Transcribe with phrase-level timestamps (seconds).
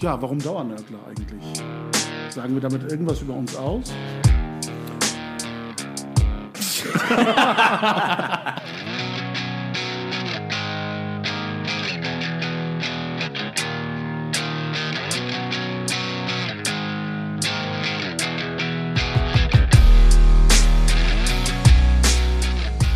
[0.00, 1.62] Ja, warum Dauernörgler eigentlich?
[2.30, 3.92] Sagen wir damit irgendwas über uns aus?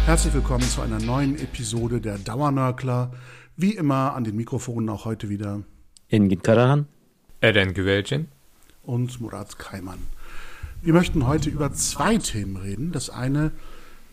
[0.06, 3.11] Herzlich willkommen zu einer neuen Episode der Dauernörgler.
[3.59, 5.61] Wie immer an den Mikrofonen auch heute wieder
[6.09, 6.86] Engin Karahan,
[7.45, 8.29] Eren Güvelcin
[8.84, 9.98] und Murat Kaiman.
[10.80, 12.91] Wir möchten heute über zwei Themen reden.
[12.91, 13.53] Das eine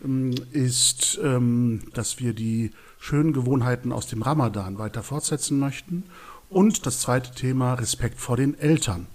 [0.04, 6.04] ähm, ist, ähm, dass wir die schönen Gewohnheiten aus dem Ramadan weiter fortsetzen möchten.
[6.50, 9.06] Und das zweite Thema, Respekt vor den Eltern.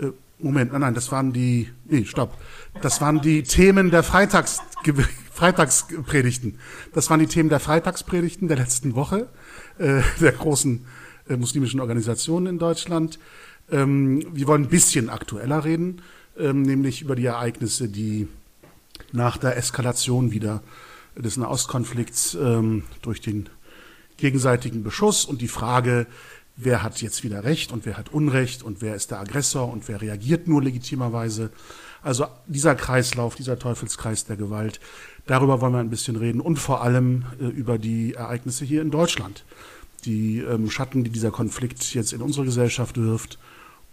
[0.00, 0.06] Äh,
[0.40, 2.36] Moment, nein, nein, das waren die, nee, stopp.
[2.80, 4.58] Das waren die Themen der Freitags,
[5.32, 6.58] Freitagspredigten.
[6.94, 9.28] Das waren die Themen der Freitagspredigten der letzten Woche,
[9.78, 10.84] äh, der großen
[11.28, 13.20] äh, muslimischen Organisationen in Deutschland.
[13.72, 16.02] Ähm, wir wollen ein bisschen aktueller reden,
[16.38, 18.28] ähm, nämlich über die Ereignisse, die
[19.12, 20.62] nach der Eskalation wieder
[21.16, 23.48] des Nahostkonflikts ähm, durch den
[24.16, 26.06] gegenseitigen Beschuss und die Frage,
[26.56, 29.88] wer hat jetzt wieder Recht und wer hat Unrecht und wer ist der Aggressor und
[29.88, 31.50] wer reagiert nur legitimerweise.
[32.02, 34.80] Also dieser Kreislauf, dieser Teufelskreis der Gewalt,
[35.26, 38.90] darüber wollen wir ein bisschen reden und vor allem äh, über die Ereignisse hier in
[38.90, 39.44] Deutschland,
[40.04, 43.38] die ähm, Schatten, die dieser Konflikt jetzt in unsere Gesellschaft wirft.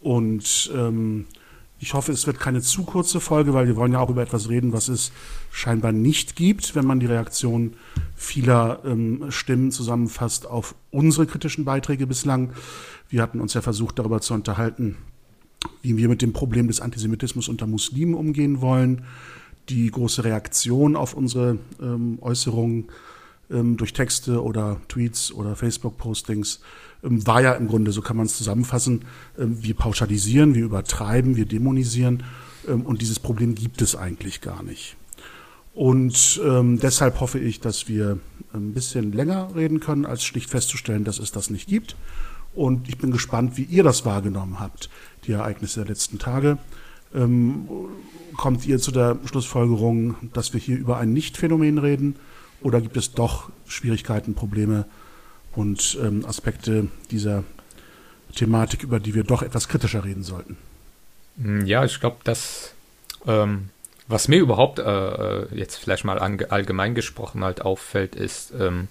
[0.02, 1.26] Und ähm,
[1.82, 4.50] ich hoffe, es wird keine zu kurze Folge, weil wir wollen ja auch über etwas
[4.50, 5.12] reden, was es
[5.50, 7.74] scheinbar nicht gibt, wenn man die Reaktion
[8.16, 12.52] vieler ähm, Stimmen zusammenfasst auf unsere kritischen Beiträge bislang.
[13.08, 14.98] Wir hatten uns ja versucht, darüber zu unterhalten,
[15.82, 19.06] wie wir mit dem Problem des Antisemitismus unter Muslimen umgehen wollen.
[19.70, 22.90] Die große Reaktion auf unsere ähm, Äußerungen
[23.50, 26.60] durch Texte oder Tweets oder Facebook-Postings
[27.04, 29.06] ähm, war ja im Grunde, so kann man es zusammenfassen,
[29.38, 32.24] ähm, wir pauschalisieren, wir übertreiben, wir dämonisieren
[32.68, 34.98] ähm, und dieses Problem gibt es eigentlich gar nicht.
[35.74, 38.20] Und ähm, deshalb hoffe ich, dass wir
[38.54, 41.96] ein bisschen länger reden können, als schlicht festzustellen, dass es das nicht gibt.
[42.54, 44.90] Und ich bin gespannt, wie ihr das wahrgenommen habt,
[45.26, 46.58] die Ereignisse der letzten Tage.
[47.14, 47.70] Ähm,
[48.36, 52.16] kommt ihr zu der Schlussfolgerung, dass wir hier über ein Nicht-Phänomen reden?
[52.62, 54.86] Oder gibt es doch Schwierigkeiten, Probleme
[55.56, 57.44] und ähm, Aspekte dieser
[58.36, 60.58] Thematik, über die wir doch etwas kritischer reden sollten?
[61.42, 62.74] Hm, ja, ich glaube, dass
[63.26, 63.70] ähm,
[64.08, 68.88] was mir überhaupt äh, äh jetzt vielleicht mal allgemein gesprochen halt auffällt, ist, ähm,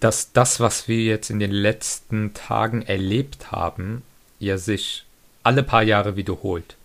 [0.00, 4.02] dass das, was wir jetzt in den letzten Tagen erlebt haben,
[4.38, 5.04] ja sich
[5.42, 6.76] alle paar Jahre wiederholt.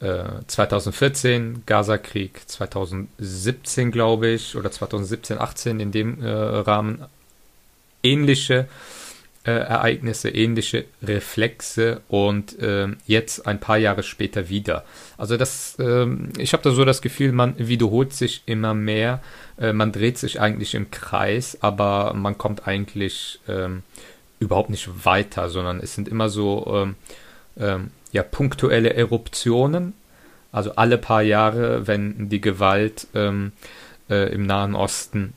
[0.00, 7.04] 2014 äh, Gaza-Krieg, 2017 glaube ich, oder 2017, 18 in dem äh, Rahmen
[8.02, 8.68] ähnliche
[9.44, 14.84] äh, Ereignisse, ähnliche Reflexe und äh, jetzt ein paar Jahre später wieder.
[15.18, 16.06] Also das, äh,
[16.38, 19.22] ich habe da so das Gefühl, man wiederholt sich immer mehr,
[19.58, 23.82] äh, man dreht sich eigentlich im Kreis, aber man kommt eigentlich ähm,
[24.38, 26.94] überhaupt nicht weiter, sondern es sind immer so ähm,
[27.58, 29.92] ähm, ja, punktuelle Eruptionen,
[30.52, 33.50] also alle paar Jahre, wenn die Gewalt ähm,
[34.08, 35.34] äh, im Nahen Osten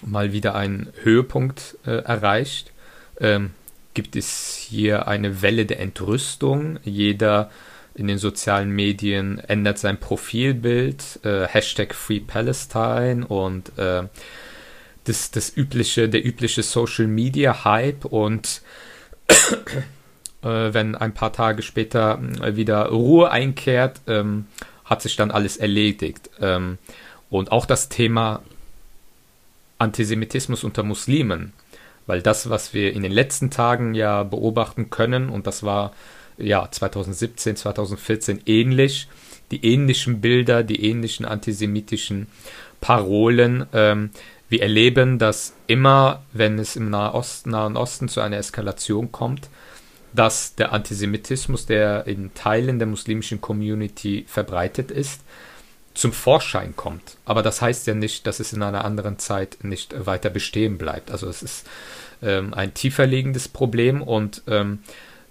[0.00, 2.70] mal wieder einen Höhepunkt äh, erreicht,
[3.18, 3.50] ähm,
[3.94, 6.78] gibt es hier eine Welle der Entrüstung.
[6.84, 7.50] Jeder
[7.96, 14.04] in den sozialen Medien ändert sein Profilbild, äh, Hashtag Free Palestine und äh,
[15.02, 18.62] das, das übliche, der übliche Social Media Hype und
[20.48, 24.46] wenn ein paar Tage später äh, wieder Ruhe einkehrt, ähm,
[24.84, 26.30] hat sich dann alles erledigt.
[26.40, 26.78] Ähm,
[27.30, 28.42] und auch das Thema
[29.78, 31.52] Antisemitismus unter Muslimen,
[32.06, 35.92] weil das, was wir in den letzten Tagen ja beobachten können, und das war
[36.36, 39.08] ja 2017, 2014 ähnlich,
[39.50, 42.28] die ähnlichen Bilder, die ähnlichen antisemitischen
[42.80, 44.10] Parolen, ähm,
[44.48, 49.48] wir erleben, dass immer, wenn es im Nahen Osten, Nahen Osten zu einer Eskalation kommt,
[50.14, 55.22] dass der Antisemitismus, der in Teilen der muslimischen Community verbreitet ist,
[55.92, 57.18] zum Vorschein kommt.
[57.24, 61.10] Aber das heißt ja nicht, dass es in einer anderen Zeit nicht weiter bestehen bleibt.
[61.10, 61.66] Also es ist
[62.22, 64.80] ähm, ein tiefer liegendes Problem und ähm,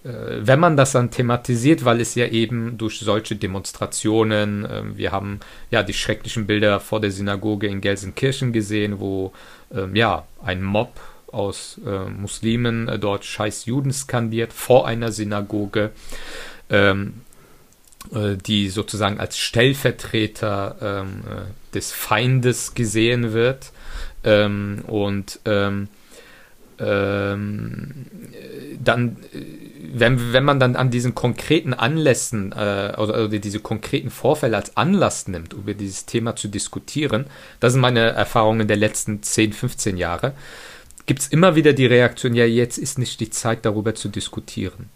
[0.03, 0.09] äh,
[0.39, 5.39] wenn man das dann thematisiert, weil es ja eben durch solche Demonstrationen, äh, wir haben
[5.71, 9.33] ja die schrecklichen Bilder vor der Synagoge in Gelsenkirchen gesehen, wo
[9.73, 10.99] ähm, ja ein Mob
[11.33, 15.91] aus äh, Muslimen äh, dort Scheiß Juden skandiert vor einer Synagoge,
[16.69, 17.21] ähm,
[18.13, 23.71] äh, die sozusagen als Stellvertreter ähm, äh, des Feindes gesehen wird.
[24.23, 25.89] Ähm, und ähm,
[26.79, 28.05] ähm,
[28.83, 29.17] dann,
[29.93, 34.75] wenn, wenn man dann an diesen konkreten Anlässen äh, oder, oder diese konkreten Vorfälle als
[34.75, 37.25] Anlass nimmt, über dieses Thema zu diskutieren,
[37.59, 40.33] das sind meine Erfahrungen der letzten 10, 15 Jahre,
[41.05, 44.89] gibt es immer wieder die Reaktion, ja, jetzt ist nicht die Zeit, darüber zu diskutieren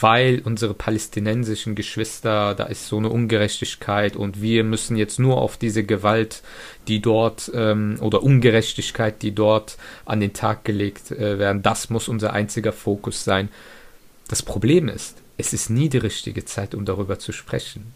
[0.00, 5.56] weil unsere palästinensischen Geschwister, da ist so eine Ungerechtigkeit und wir müssen jetzt nur auf
[5.56, 6.42] diese Gewalt,
[6.88, 12.08] die dort ähm, oder Ungerechtigkeit, die dort an den Tag gelegt äh, werden, das muss
[12.08, 13.48] unser einziger Fokus sein.
[14.28, 17.92] Das Problem ist, es ist nie die richtige Zeit, um darüber zu sprechen.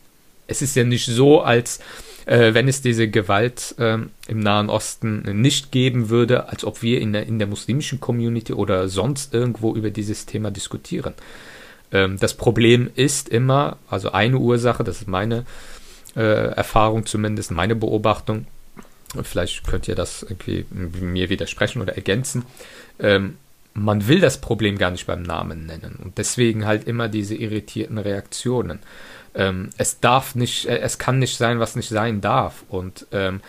[0.49, 1.79] Es ist ja nicht so, als
[2.27, 7.01] äh, wenn es diese Gewalt äh, im Nahen Osten nicht geben würde, als ob wir
[7.01, 11.15] in der, in der muslimischen Community oder sonst irgendwo über dieses Thema diskutieren.
[11.93, 15.47] Ähm, das Problem ist immer, also eine Ursache, das ist meine
[16.17, 18.47] äh, Erfahrung zumindest, meine Beobachtung,
[19.23, 22.45] vielleicht könnt ihr das irgendwie mir widersprechen oder ergänzen.
[22.99, 23.37] Ähm,
[23.75, 27.99] man will das Problem gar nicht beim Namen nennen und deswegen halt immer diese irritierten
[27.99, 28.81] Reaktionen.
[29.35, 32.65] Ähm, es darf nicht, äh, es kann nicht sein, was nicht sein darf.
[32.69, 33.41] Und ähm,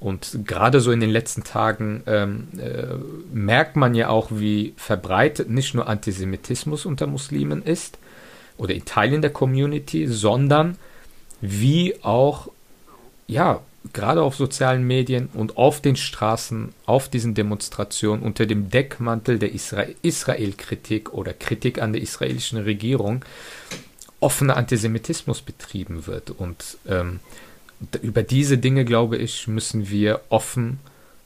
[0.00, 2.94] und gerade so in den letzten Tagen ähm, äh,
[3.32, 7.98] merkt man ja auch, wie verbreitet nicht nur Antisemitismus unter Muslimen ist
[8.58, 10.76] oder in Teilen der Community, sondern
[11.40, 12.48] wie auch,
[13.26, 13.60] ja,
[13.92, 19.52] gerade auf sozialen Medien und auf den Straßen, auf diesen Demonstrationen unter dem Deckmantel der
[19.52, 23.24] Isra Israel-Kritik oder Kritik an der israelischen Regierung
[24.20, 26.30] offener Antisemitismus betrieben wird.
[26.30, 27.20] Und ähm,
[28.02, 30.78] über diese Dinge, glaube ich, müssen wir offen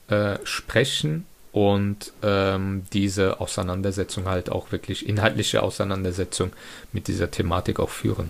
[0.07, 6.51] äh, sprechen und ähm, diese Auseinandersetzung halt auch wirklich inhaltliche Auseinandersetzung
[6.91, 8.29] mit dieser Thematik auch führen.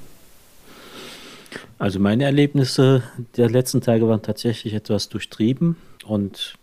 [1.78, 3.04] Also meine Erlebnisse
[3.38, 5.76] der letzten Tage waren tatsächlich etwas durchtrieben
[6.06, 6.56] und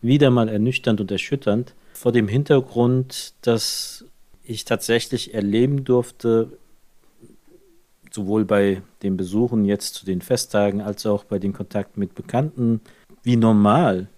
[0.00, 4.04] wieder mal ernüchternd und erschütternd vor dem Hintergrund, dass
[4.44, 6.52] ich tatsächlich erleben durfte,
[8.10, 12.80] sowohl bei den Besuchen jetzt zu den Festtagen als auch bei den Kontakten mit Bekannten,
[13.22, 14.08] wie normal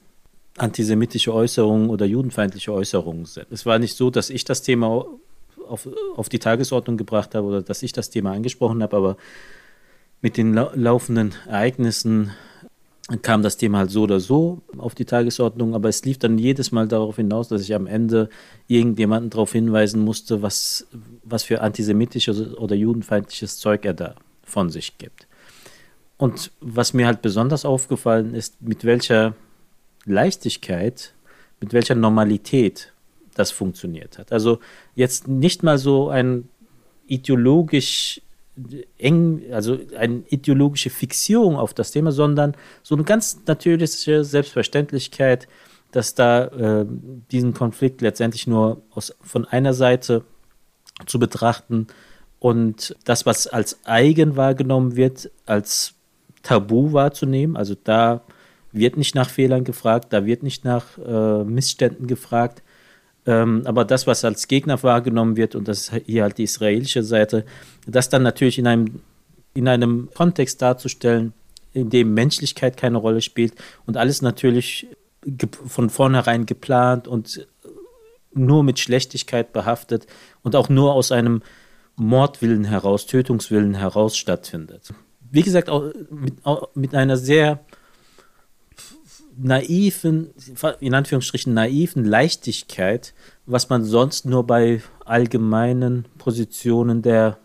[0.57, 3.47] antisemitische Äußerungen oder judenfeindliche Äußerungen sind.
[3.51, 5.07] Es war nicht so, dass ich das Thema
[5.69, 9.17] auf, auf die Tagesordnung gebracht habe oder dass ich das Thema angesprochen habe, aber
[10.21, 12.33] mit den laufenden Ereignissen
[13.23, 16.71] kam das Thema halt so oder so auf die Tagesordnung, aber es lief dann jedes
[16.71, 18.29] Mal darauf hinaus, dass ich am Ende
[18.69, 20.87] irgendjemanden darauf hinweisen musste, was,
[21.25, 24.15] was für antisemitisches oder judenfeindliches Zeug er da
[24.45, 25.27] von sich gibt.
[26.17, 29.35] Und was mir halt besonders aufgefallen ist, mit welcher
[30.05, 31.15] Leichtigkeit,
[31.61, 32.93] mit welcher Normalität
[33.35, 34.33] das funktioniert hat.
[34.33, 34.61] Also
[34.95, 36.49] jetzt nicht mal so ein
[37.07, 38.21] ideologisch
[38.99, 45.49] eng, also eine ideologische Fixierung auf das Thema, sondern so eine ganz natürliche Selbstverständlichkeit,
[45.93, 46.87] dass da äh,
[47.31, 50.25] diesen Konflikt letztendlich nur aus, von einer Seite
[51.07, 51.89] zu betrachten
[52.39, 55.95] und das, was als eigen wahrgenommen wird, als
[56.43, 57.57] Tabu wahrzunehmen.
[57.57, 58.23] Also da
[58.73, 62.63] wird nicht nach Fehlern gefragt, da wird nicht nach äh, Missständen gefragt,
[63.31, 67.03] ähm, aber das, was als Gegner wahrgenommen wird, und das ist hier halt die israelische
[67.03, 67.45] Seite,
[67.87, 69.01] das dann natürlich in einem,
[69.55, 71.33] in einem Kontext darzustellen,
[71.73, 73.55] in dem Menschlichkeit keine Rolle spielt
[73.87, 74.89] und alles natürlich
[75.67, 77.47] von vornherein geplant und
[78.33, 80.07] nur mit Schlechtigkeit behaftet
[80.43, 81.43] und auch nur aus einem
[81.97, 84.93] Mordwillen heraus, Tötungswillen heraus stattfindet.
[85.31, 87.61] Wie gesagt, auch mit, auch mit einer sehr
[89.43, 90.31] naiven,
[90.81, 93.15] in Anführungsstrichen naiven Leichtigkeit,
[93.47, 97.39] was man sonst nur bei allgemeinen Positionen der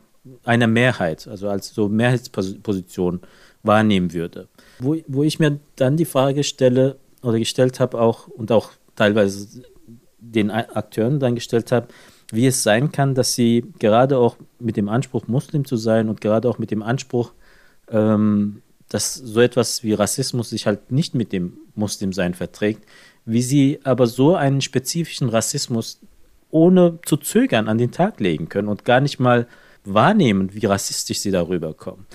[0.43, 3.21] einer Mehrheit, also als so Mehrheitsposition
[3.63, 4.47] wahrnehmen würde.
[4.79, 9.63] Wo, wo ich mir dann die Frage stelle oder gestellt habe auch und auch teilweise
[10.19, 11.87] den Akteuren dann gestellt habe,
[12.31, 16.21] wie es sein kann, dass sie gerade auch mit dem Anspruch, Muslim zu sein und
[16.21, 17.33] gerade auch mit dem Anspruch,
[17.89, 22.85] ähm, dass so etwas wie Rassismus sich halt nicht mit dem Muslimsein verträgt,
[23.25, 25.99] wie sie aber so einen spezifischen Rassismus
[26.51, 29.47] ohne zu zögern an den Tag legen können und gar nicht mal
[29.83, 32.05] wahrnehmen, wie rassistisch sie darüber kommen.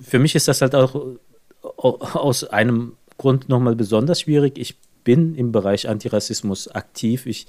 [0.00, 1.16] Für mich ist das halt auch
[1.60, 4.58] aus einem Grund nochmal besonders schwierig.
[4.58, 7.26] Ich bin im Bereich Antirassismus aktiv.
[7.26, 7.46] Ich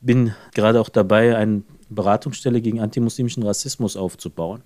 [0.00, 4.62] bin gerade auch dabei, eine Beratungsstelle gegen antimuslimischen Rassismus aufzubauen.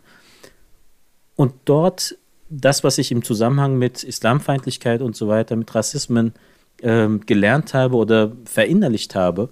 [1.36, 2.18] Und dort
[2.50, 6.34] das, was ich im Zusammenhang mit Islamfeindlichkeit und so weiter, mit Rassismen
[6.82, 9.50] ähm, gelernt habe oder verinnerlicht habe,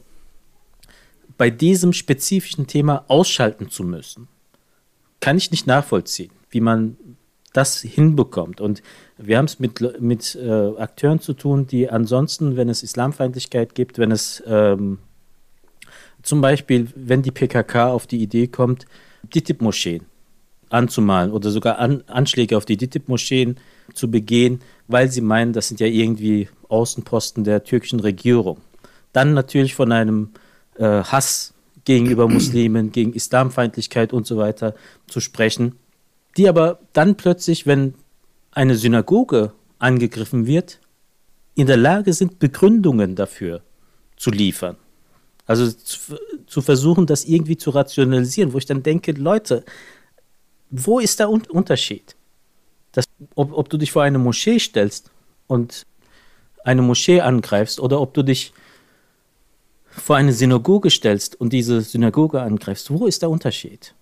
[1.36, 4.26] bei diesem spezifischen Thema ausschalten zu müssen,
[5.20, 6.96] kann ich nicht nachvollziehen, wie man
[7.52, 8.60] das hinbekommt.
[8.60, 8.82] Und
[9.16, 13.98] wir haben es mit, mit äh, Akteuren zu tun, die ansonsten, wenn es Islamfeindlichkeit gibt,
[13.98, 14.98] wenn es ähm,
[16.22, 18.86] zum Beispiel, wenn die PKK auf die Idee kommt,
[19.22, 20.02] DITIB-Moscheen
[20.70, 23.56] anzumalen oder sogar An Anschläge auf die DITIB-Moscheen
[23.94, 28.58] zu begehen, weil sie meinen, das sind ja irgendwie Außenposten der türkischen Regierung.
[29.12, 30.30] Dann natürlich von einem
[30.76, 34.74] äh, Hass gegenüber Muslimen, gegen Islamfeindlichkeit und so weiter
[35.06, 35.76] zu sprechen,
[36.36, 37.94] die aber dann plötzlich, wenn
[38.52, 40.80] eine Synagoge angegriffen wird,
[41.54, 43.62] in der Lage sind, Begründungen dafür
[44.16, 44.76] zu liefern.
[45.46, 49.64] Also zu, zu, versuchen, das irgendwie zu rationalisieren, wo ich dann denke, Leute,
[50.70, 52.16] wo ist der Un Unterschied?
[52.92, 55.10] Das, ob, ob, du dich vor eine Moschee stellst
[55.46, 55.86] und
[56.64, 58.52] eine Moschee angreifst oder ob du dich
[59.90, 63.94] vor eine Synagoge stellst und diese Synagoge angreifst, wo ist der Unterschied?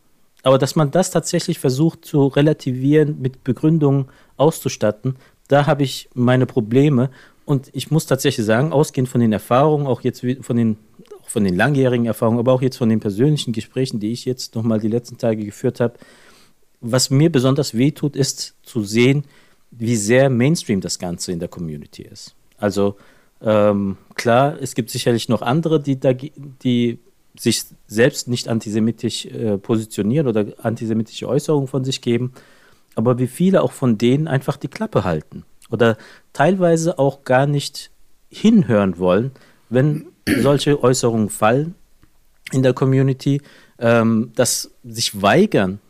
[0.43, 4.07] Aber dass man das tatsächlich versucht zu relativieren, mit Begründungen
[4.37, 5.17] auszustatten,
[5.49, 7.11] da habe ich meine Probleme.
[7.45, 10.77] Und ich muss tatsächlich sagen, ausgehend von den Erfahrungen, auch jetzt von den,
[11.23, 14.55] auch von den langjährigen Erfahrungen, aber auch jetzt von den persönlichen Gesprächen, die ich jetzt
[14.55, 15.95] nochmal die letzten Tage geführt habe,
[16.93, 19.25] was mir besonders wehtut, ist zu sehen,
[19.71, 22.35] wie sehr Mainstream das Ganze in der Community ist.
[22.59, 22.97] Also
[23.43, 26.99] ähm, klar, es gibt sicherlich noch andere, die, da, die
[27.39, 32.33] sich selbst nicht antisemitisch äh, positionieren oder antisemitische Äußerungen von sich geben,
[32.95, 35.99] aber wie viele auch von denen einfach die Klappe halten oder
[36.33, 37.91] teilweise auch gar nicht
[38.31, 39.33] hinhören wollen,
[39.69, 40.07] wenn
[40.41, 41.75] solche Äußerungen fallen
[42.53, 43.43] in der Community,
[43.79, 45.81] ähm, dass sich weigern,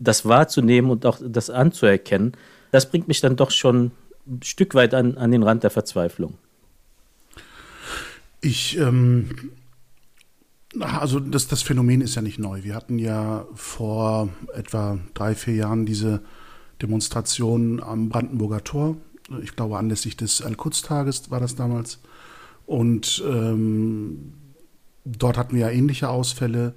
[0.00, 2.32] das wahrzunehmen und auch das anzuerkennen,
[2.72, 3.92] das bringt mich dann doch schon
[4.26, 6.34] ein Stück weit an, an den Rand der Verzweiflung.
[8.40, 9.50] Ich, ähm,
[10.78, 12.62] also das, das Phänomen ist ja nicht neu.
[12.62, 16.22] Wir hatten ja vor etwa drei, vier Jahren diese
[16.80, 18.96] Demonstration am Brandenburger Tor.
[19.42, 21.98] Ich glaube, anlässlich des Al-Quds-Tages war das damals.
[22.66, 24.32] Und ähm,
[25.04, 26.74] dort hatten wir ja ähnliche Ausfälle.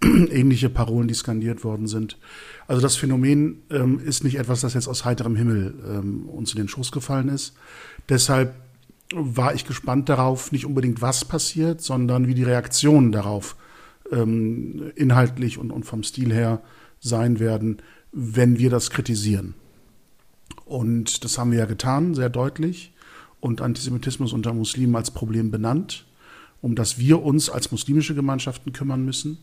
[0.30, 2.18] ähnliche Parolen, die skandiert worden sind.
[2.66, 6.58] Also das Phänomen ähm, ist nicht etwas, das jetzt aus heiterem Himmel ähm, uns in
[6.58, 7.54] den Schoß gefallen ist.
[8.08, 8.54] Deshalb
[9.12, 13.56] war ich gespannt darauf, nicht unbedingt was passiert, sondern wie die Reaktionen darauf
[14.10, 16.62] ähm, inhaltlich und, und vom Stil her
[17.00, 17.78] sein werden,
[18.12, 19.54] wenn wir das kritisieren.
[20.64, 22.92] Und das haben wir ja getan, sehr deutlich,
[23.40, 26.06] und Antisemitismus unter Muslimen als Problem benannt,
[26.60, 29.38] um das wir uns als muslimische Gemeinschaften kümmern müssen.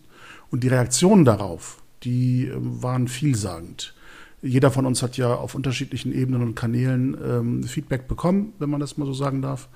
[0.50, 3.94] Und die Reaktionen darauf, die ähm, waren vielsagend.
[4.42, 8.80] Jeder von uns hat ja auf unterschiedlichen Ebenen und Kanälen ähm, Feedback bekommen, wenn man
[8.80, 9.68] das mal so sagen darf.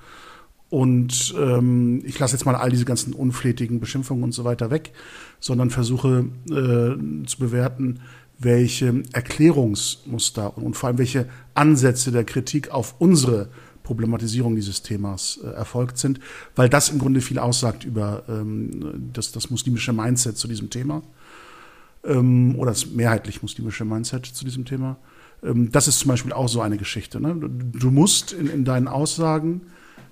[0.70, 4.92] Und ähm, ich lasse jetzt mal all diese ganzen unflätigen Beschimpfungen und so weiter weg,
[5.38, 8.00] sondern versuche äh, zu bewerten,
[8.38, 13.50] welche Erklärungsmuster und, und, vor allem welche Ansätze der Kritik auf unsere
[13.82, 16.20] Problematisierung dieses Themas äh, erfolgt sind,
[16.54, 21.02] weil das im Grunde viel aussagt über ähm, das, das muslimische Mindset zu diesem Thema
[22.04, 24.96] ähm, oder das mehrheitlich muslimische Mindset zu diesem Thema.
[25.42, 27.20] Ähm, das ist zum Beispiel auch so eine Geschichte.
[27.20, 27.34] Ne?
[27.38, 29.62] Du musst in, in deinen Aussagen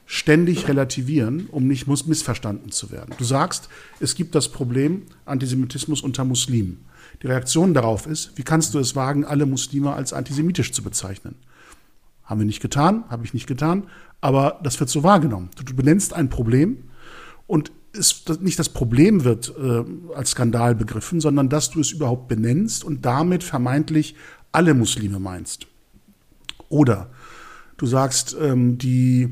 [0.06, 3.14] ständig relativieren, um nicht missverstanden zu werden.
[3.16, 3.68] Du sagst,
[4.00, 6.84] es gibt das Problem Antisemitismus unter Muslimen.
[7.22, 11.36] Die Reaktion darauf ist, wie kannst du es wagen, alle Muslime als antisemitisch zu bezeichnen?
[12.30, 13.88] Haben wir nicht getan, habe ich nicht getan,
[14.20, 15.50] aber das wird so wahrgenommen.
[15.56, 16.84] Du, benennst ein Problem
[17.48, 19.82] und ist nicht das Problem wird äh,
[20.14, 24.14] als Skandal begriffen, sondern dass du es überhaupt benennst und damit vermeintlich
[24.52, 25.66] alle Muslime meinst.
[26.68, 27.10] Oder
[27.78, 29.30] du sagst, ähm, die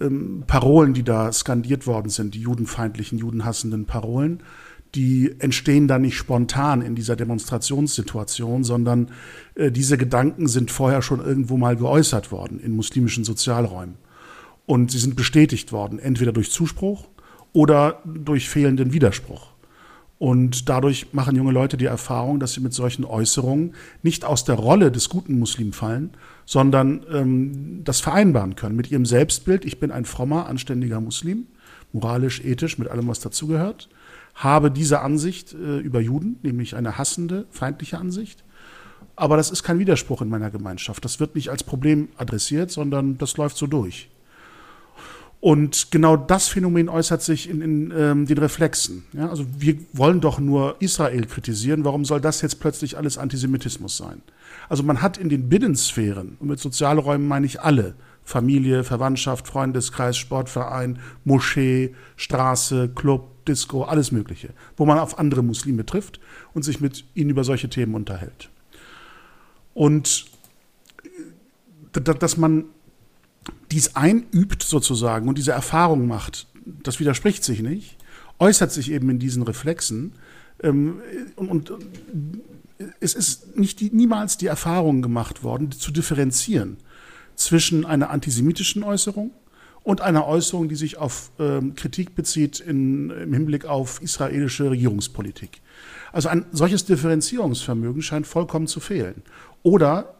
[0.00, 4.44] ähm, Parolen, die da skandiert worden sind, die judenfeindlichen, judenhassenden Parolen,
[4.94, 9.10] die entstehen da nicht spontan in dieser Demonstrationssituation, sondern
[9.54, 13.96] äh, diese Gedanken sind vorher schon irgendwo mal geäußert worden in muslimischen Sozialräumen.
[14.66, 17.08] Und sie sind bestätigt worden, entweder durch Zuspruch
[17.52, 19.52] oder durch fehlenden Widerspruch.
[20.18, 24.54] Und dadurch machen junge Leute die Erfahrung, dass sie mit solchen Äußerungen nicht aus der
[24.54, 26.10] Rolle des guten Muslim fallen,
[26.44, 29.64] sondern ähm, das vereinbaren können mit ihrem Selbstbild.
[29.64, 31.46] Ich bin ein frommer, anständiger Muslim,
[31.92, 33.88] moralisch, ethisch, mit allem, was dazugehört
[34.34, 38.44] habe diese Ansicht äh, über Juden, nämlich eine hassende, feindliche Ansicht.
[39.14, 41.04] Aber das ist kein Widerspruch in meiner Gemeinschaft.
[41.04, 44.08] Das wird nicht als Problem adressiert, sondern das läuft so durch.
[45.42, 49.04] Und genau das Phänomen äußert sich in, in ähm, den Reflexen.
[49.12, 51.84] Ja, also wir wollen doch nur Israel kritisieren.
[51.84, 54.22] Warum soll das jetzt plötzlich alles Antisemitismus sein?
[54.68, 60.16] Also man hat in den Binnensphären, und mit Sozialräumen meine ich alle, Familie, Verwandtschaft, Freundeskreis,
[60.16, 66.20] Sportverein, Moschee, Straße, Club, Disco, alles Mögliche, wo man auf andere Muslime trifft
[66.54, 68.50] und sich mit ihnen über solche Themen unterhält.
[69.74, 70.26] Und
[71.92, 72.66] äh, dass man
[73.70, 77.96] dies einübt sozusagen und diese Erfahrung macht, das widerspricht sich nicht,
[78.38, 80.12] äußert sich eben in diesen Reflexen.
[80.62, 81.00] Ähm,
[81.34, 81.78] und, und
[83.00, 86.76] es ist nicht die, niemals die Erfahrung gemacht worden, zu differenzieren
[87.44, 89.30] zwischen einer antisemitischen Äußerung
[89.82, 95.60] und einer Äußerung, die sich auf ähm, Kritik bezieht in, im Hinblick auf israelische Regierungspolitik.
[96.12, 99.22] Also ein solches Differenzierungsvermögen scheint vollkommen zu fehlen.
[99.62, 100.14] Oder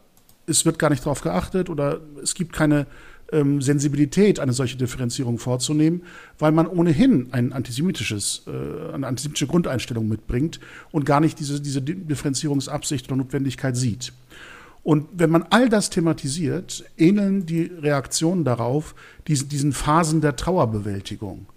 [0.47, 2.87] es wird gar nicht darauf geachtet oder es gibt keine
[3.31, 6.03] ähm, Sensibilität, eine solche Differenzierung vorzunehmen,
[6.39, 10.59] weil man ohnehin ein antisemitisches, äh, eine antisemitische Grundeinstellung mitbringt
[10.91, 14.11] und gar nicht diese, diese Differenzierungsabsicht oder Notwendigkeit sieht.
[14.83, 18.95] Und wenn man all das thematisiert, ähneln die Reaktionen darauf
[19.27, 21.47] diesen, diesen Phasen der Trauerbewältigung.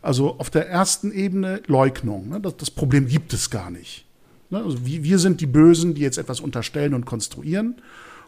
[0.00, 2.28] Also auf der ersten Ebene Leugnung.
[2.28, 2.40] Ne?
[2.40, 4.06] Das, das, Problem gibt es gar nicht.
[4.48, 4.62] Ne?
[4.62, 7.74] Also wir, wir sind die Bösen, die jetzt etwas unterstellen und konstruieren.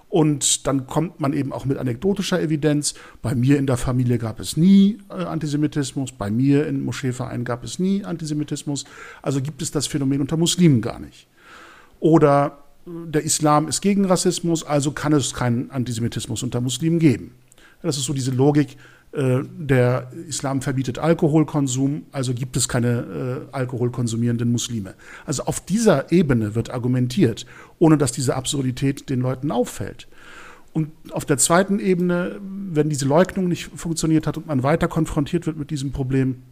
[0.09, 2.95] Und dann kommt man eben auch mit anekdotischer Evidenz.
[3.23, 7.63] Bei mir in der Familie gab es nie äh, Antisemitismus, bei mir im Moscheeverein gab
[7.63, 8.85] es nie Antisemitismus.
[9.23, 11.29] Also gibt es das Phänomen unter Muslimen gar nicht.
[12.01, 12.65] Oder
[13.07, 17.33] der Islam ist gegen Rassismus, also kann es keinen Antisemitismus unter Muslimen geben.
[17.83, 18.77] Das ist so diese Logik,
[19.13, 24.95] äh, der Islam verbietet Alkoholkonsum, also gibt es keine äh, alkoholkonsumierenden Muslime.
[25.27, 27.47] Also auf dieser Ebene wird argumentiert,
[27.79, 30.07] ohne dass diese Absurdität den Leuten auffällt.
[30.73, 35.47] Und auf der zweiten Ebene, wenn diese Leugnung nicht funktioniert hat und man weiter konfrontiert
[35.47, 36.43] wird mit diesem Problem,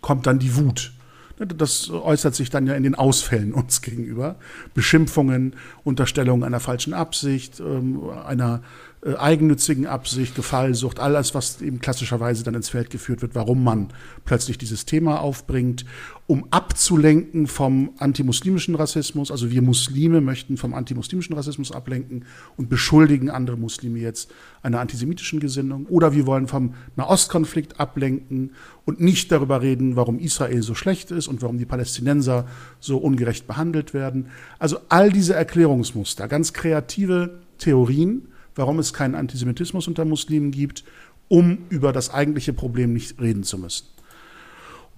[0.00, 0.94] kommt dann die Wut.
[1.38, 4.36] Das äußert sich dann ja in den Ausfällen uns gegenüber.
[4.74, 8.62] Beschimpfungen, Unterstellungen einer falschen Absicht, ähm, einer
[9.04, 13.88] äh, eigennützigen Absicht, Gefallsucht, alles, was eben klassischerweise dann ins Feld geführt wird, warum man
[14.24, 15.84] plötzlich dieses Thema aufbringt,
[16.26, 19.30] um abzulenken vom antimuslimischen Rassismus.
[19.30, 22.24] Also wir Muslime möchten vom antimuslimischen Rassismus ablenken
[22.56, 25.84] und beschuldigen andere Muslime jetzt einer antisemitischen Gesinnung.
[25.86, 28.52] Oder wir wollen vom Nahostkonflikt ablenken
[28.86, 32.46] und nicht darüber reden, warum Israel so schlecht ist und warum die Palästinenser
[32.80, 34.28] so ungerecht behandelt werden.
[34.58, 40.84] Also all diese Erklärungsmuster, ganz kreative Theorien, warum es keinen Antisemitismus unter Muslimen gibt,
[41.28, 43.86] um über das eigentliche Problem nicht reden zu müssen.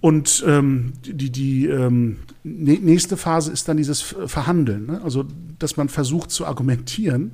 [0.01, 4.87] Und ähm, die, die ähm, nächste Phase ist dann dieses Verhandeln.
[4.87, 5.01] Ne?
[5.03, 5.25] Also,
[5.59, 7.33] dass man versucht zu argumentieren,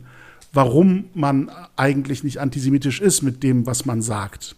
[0.52, 4.56] warum man eigentlich nicht antisemitisch ist mit dem, was man sagt.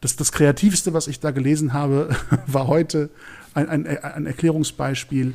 [0.00, 2.08] Das, das Kreativste, was ich da gelesen habe,
[2.46, 3.10] war heute
[3.54, 5.34] ein, ein, ein Erklärungsbeispiel,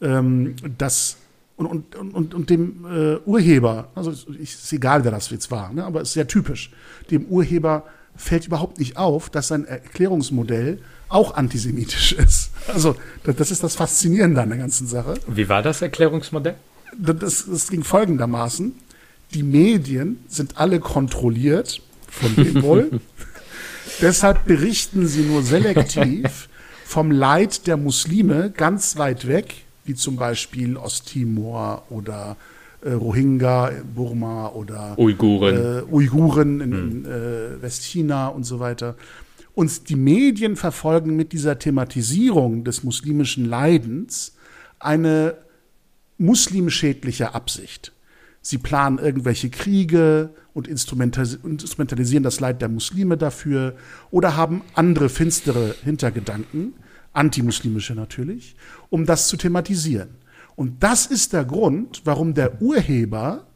[0.00, 1.18] ähm, dass
[1.56, 5.72] und, und, und, und dem äh, Urheber, also ich, ist egal, wer das jetzt war,
[5.72, 6.70] ne, aber es ist sehr typisch,
[7.10, 12.50] dem Urheber fällt überhaupt nicht auf, dass sein Erklärungsmodell auch antisemitisch ist.
[12.68, 15.14] Also das ist das Faszinierende an der ganzen Sache.
[15.26, 16.56] Wie war das Erklärungsmodell?
[16.96, 18.74] Das, das ging folgendermaßen.
[19.34, 23.00] Die Medien sind alle kontrolliert, von wem wohl.
[24.00, 26.48] Deshalb berichten sie nur selektiv
[26.84, 32.36] vom Leid der Muslime ganz weit weg wie zum Beispiel Osttimor oder
[32.82, 36.90] äh, Rohingya, Burma oder Uiguren, äh, Uiguren in, hm.
[36.90, 38.96] in äh, Westchina und so weiter.
[39.54, 44.34] Und die Medien verfolgen mit dieser Thematisierung des muslimischen Leidens
[44.78, 45.34] eine
[46.18, 47.92] muslimschädliche Absicht.
[48.42, 53.74] Sie planen irgendwelche Kriege und instrumentalisieren das Leid der Muslime dafür
[54.10, 56.74] oder haben andere finstere Hintergedanken
[57.16, 58.56] antimuslimische natürlich,
[58.90, 60.10] um das zu thematisieren.
[60.54, 63.46] Und das ist der Grund, warum der Urheber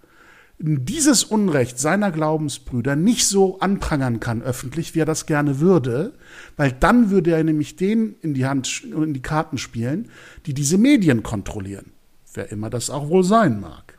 [0.63, 6.13] dieses Unrecht seiner Glaubensbrüder nicht so anprangern kann öffentlich, wie er das gerne würde,
[6.59, 10.11] weil dann würde er nämlich denen in die Hand und in die Karten spielen,
[10.45, 11.93] die diese Medien kontrollieren,
[12.35, 13.97] wer immer das auch wohl sein mag.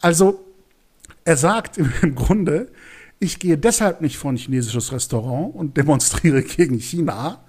[0.00, 0.44] Also
[1.24, 2.72] er sagt im Grunde,
[3.20, 7.44] ich gehe deshalb nicht vor ein chinesisches Restaurant und demonstriere gegen China,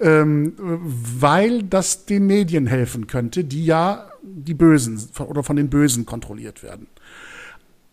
[0.00, 6.06] ähm, weil das den Medien helfen könnte, die ja die Bösen oder von den Bösen
[6.06, 6.86] kontrolliert werden.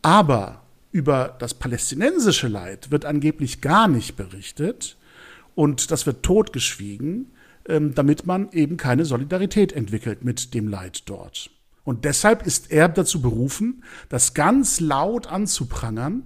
[0.01, 4.97] Aber über das palästinensische Leid wird angeblich gar nicht berichtet
[5.55, 7.31] und das wird totgeschwiegen,
[7.67, 11.49] ähm, damit man eben keine Solidarität entwickelt mit dem Leid dort.
[11.83, 16.23] Und deshalb ist er dazu berufen, das ganz laut anzuprangern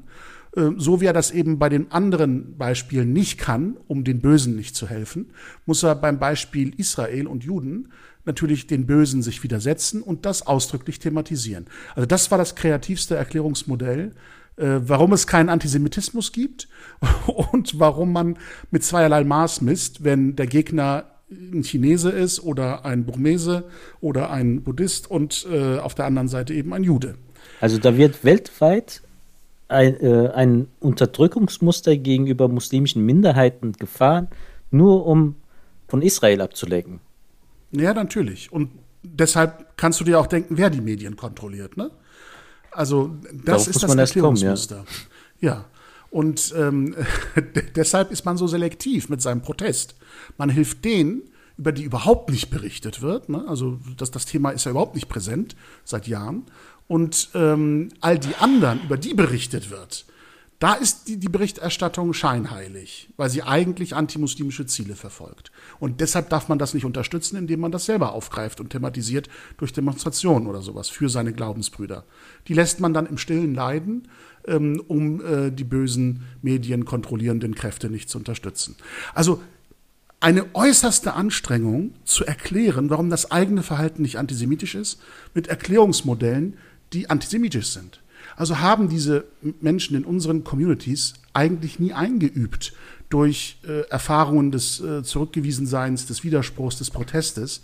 [0.77, 4.75] so wie er das eben bei den anderen Beispielen nicht kann, um den Bösen nicht
[4.75, 5.31] zu helfen,
[5.65, 7.89] muss er beim Beispiel Israel und Juden
[8.25, 11.65] natürlich den Bösen sich widersetzen und das ausdrücklich thematisieren.
[11.95, 14.13] Also das war das kreativste Erklärungsmodell,
[14.57, 16.67] äh, warum es keinen Antisemitismus gibt
[17.51, 18.37] und warum man
[18.71, 23.65] mit zweierlei Maß misst, wenn der Gegner ein Chinese ist oder ein Burmese
[24.01, 27.15] oder ein Buddhist und äh, auf der anderen Seite eben ein Jude.
[27.61, 29.01] Also da wird weltweit
[29.69, 34.27] ein, äh, ein Unterdrückungsmuster gegenüber muslimischen Minderheiten gefahren,
[34.71, 35.35] nur um
[35.87, 36.99] von Israel abzulenken.
[37.71, 38.51] Ja, natürlich.
[38.51, 38.71] Und
[39.03, 41.77] deshalb kannst du dir auch denken, wer die Medien kontrolliert.
[41.77, 41.91] Ne?
[42.71, 44.85] Also das Darauf ist das erst kommen, Erklärungsmuster.
[45.39, 45.65] ja.
[46.11, 46.95] Und ähm,
[47.75, 49.95] deshalb ist man so selektiv mit seinem Protest.
[50.37, 51.21] Man hilft denen,
[51.59, 53.29] über die überhaupt nicht berichtet wird.
[53.29, 53.45] Ne?
[53.47, 56.45] Also das, das Thema ist ja überhaupt nicht präsent seit Jahren.
[56.89, 60.05] Und ähm, all die anderen, über die berichtet wird,
[60.57, 65.51] da ist die, die Berichterstattung scheinheilig, weil sie eigentlich antimuslimische Ziele verfolgt.
[65.79, 69.71] Und deshalb darf man das nicht unterstützen, indem man das selber aufgreift und thematisiert durch
[69.71, 72.05] Demonstrationen oder sowas für seine Glaubensbrüder.
[72.47, 74.07] Die lässt man dann im Stillen leiden,
[74.47, 78.75] ähm, um äh, die bösen medienkontrollierenden Kräfte nicht zu unterstützen.
[79.13, 79.43] Also
[80.21, 84.99] eine äußerste Anstrengung zu erklären, warum das eigene Verhalten nicht antisemitisch ist,
[85.33, 86.57] mit Erklärungsmodellen,
[86.93, 87.99] die antisemitisch sind.
[88.35, 89.25] Also haben diese
[89.59, 92.73] Menschen in unseren Communities eigentlich nie eingeübt
[93.09, 97.61] durch äh, Erfahrungen des äh, Zurückgewiesenseins, des Widerspruchs, des Protestes,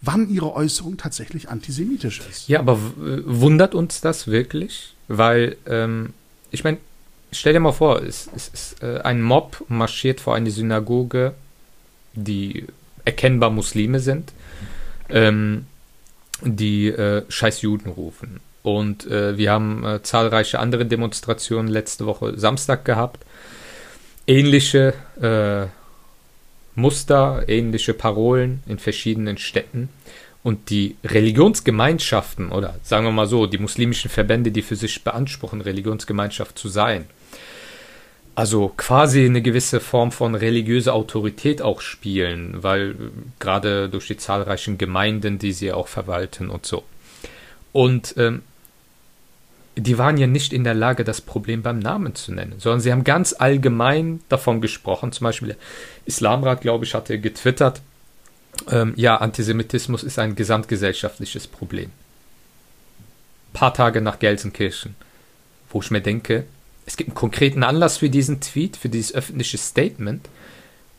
[0.00, 2.48] wann ihre Äußerung tatsächlich antisemitisch ist.
[2.48, 4.94] Ja, aber äh, wundert uns das wirklich?
[5.08, 6.12] Weil, ähm,
[6.50, 6.78] ich meine,
[7.30, 11.34] stell dir mal vor, es, es ist äh, ein Mob marschiert vor eine Synagoge,
[12.14, 12.64] die
[13.04, 14.32] erkennbar Muslime sind,
[15.08, 15.66] ähm,
[16.42, 18.40] die äh, scheiß Juden rufen.
[18.66, 23.24] Und äh, wir haben äh, zahlreiche andere Demonstrationen letzte Woche Samstag gehabt.
[24.26, 25.68] Ähnliche äh,
[26.74, 29.88] Muster, ähnliche Parolen in verschiedenen Städten.
[30.42, 35.60] Und die Religionsgemeinschaften oder sagen wir mal so, die muslimischen Verbände, die für sich beanspruchen,
[35.60, 37.06] Religionsgemeinschaft zu sein,
[38.34, 42.94] also quasi eine gewisse Form von religiöser Autorität auch spielen, weil äh,
[43.38, 46.82] gerade durch die zahlreichen Gemeinden, die sie auch verwalten und so.
[47.70, 48.42] Und ähm,
[49.76, 52.92] die waren ja nicht in der Lage, das Problem beim Namen zu nennen, sondern sie
[52.92, 55.12] haben ganz allgemein davon gesprochen.
[55.12, 55.56] Zum Beispiel der
[56.06, 57.82] Islamrat, glaube ich, hatte getwittert,
[58.70, 61.90] ähm, ja, Antisemitismus ist ein gesamtgesellschaftliches Problem.
[63.50, 64.94] Ein paar Tage nach Gelsenkirchen,
[65.70, 66.44] wo ich mir denke,
[66.86, 70.28] es gibt einen konkreten Anlass für diesen Tweet, für dieses öffentliche Statement.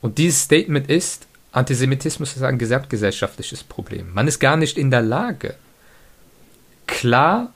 [0.01, 4.13] Und dieses Statement ist, Antisemitismus ist ein gesamtgesellschaftliches Problem.
[4.13, 5.55] Man ist gar nicht in der Lage,
[6.85, 7.53] klar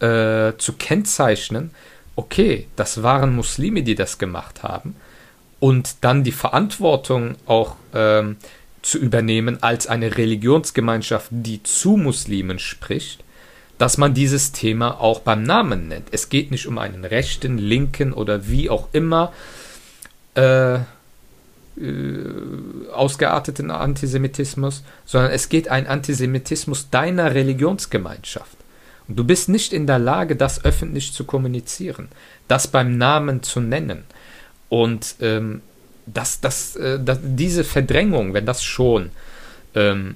[0.00, 1.70] äh, zu kennzeichnen,
[2.16, 4.96] okay, das waren Muslime, die das gemacht haben,
[5.58, 8.36] und dann die Verantwortung auch ähm,
[8.82, 13.22] zu übernehmen als eine Religionsgemeinschaft, die zu Muslimen spricht,
[13.78, 16.08] dass man dieses Thema auch beim Namen nennt.
[16.12, 19.32] Es geht nicht um einen rechten, linken oder wie auch immer
[20.34, 20.80] äh, äh,
[22.92, 28.59] ausgearteten Antisemitismus, sondern es geht ein Antisemitismus deiner Religionsgemeinschaft.
[29.16, 32.08] Du bist nicht in der Lage, das öffentlich zu kommunizieren,
[32.48, 34.04] das beim Namen zu nennen.
[34.68, 35.62] Und ähm,
[36.06, 39.10] das, das, äh, das, diese Verdrängung, wenn das schon
[39.74, 40.14] ähm,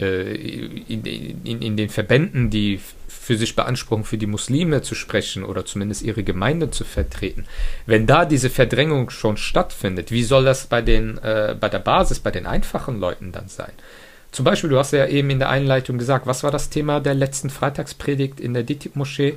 [0.00, 5.44] äh, in, in, in, den Verbänden, die für sich beanspruchen, für die Muslime zu sprechen
[5.44, 7.46] oder zumindest ihre Gemeinde zu vertreten,
[7.86, 12.18] wenn da diese Verdrängung schon stattfindet, wie soll das bei, den, äh, bei der Basis,
[12.18, 13.72] bei den einfachen Leuten dann sein?
[14.34, 17.14] Zum Beispiel, du hast ja eben in der Einleitung gesagt, was war das Thema der
[17.14, 19.34] letzten Freitagspredigt in der DITIB-Moschee?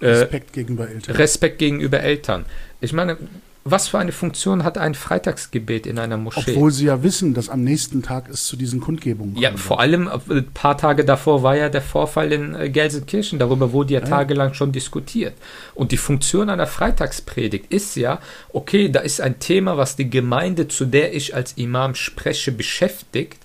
[0.00, 1.16] Respekt äh, gegenüber Eltern.
[1.16, 2.46] Respekt gegenüber Eltern.
[2.80, 3.18] Ich meine,
[3.64, 6.52] was für eine Funktion hat ein Freitagsgebet in einer Moschee?
[6.52, 9.42] Obwohl sie ja wissen, dass am nächsten Tag es zu diesen Kundgebungen kommt.
[9.42, 13.38] Ja, vor allem ein äh, paar Tage davor war ja der Vorfall in äh, Gelsenkirchen.
[13.38, 15.34] Darüber wurde ja, ja tagelang schon diskutiert.
[15.74, 18.18] Und die Funktion einer Freitagspredigt ist ja,
[18.54, 23.36] okay, da ist ein Thema, was die Gemeinde, zu der ich als Imam spreche, beschäftigt.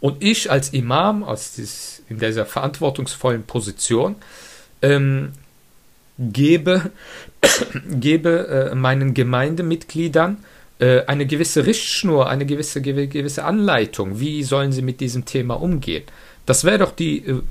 [0.00, 4.16] Und ich als Imam, aus dieses, in dieser verantwortungsvollen Position,
[4.82, 5.32] ähm,
[6.18, 6.90] gebe,
[7.90, 10.38] gebe äh, meinen Gemeindemitgliedern
[10.78, 14.20] äh, eine gewisse Richtschnur, eine gewisse, gewisse Anleitung.
[14.20, 16.04] Wie sollen sie mit diesem Thema umgehen?
[16.46, 17.42] Das wäre doch die äh,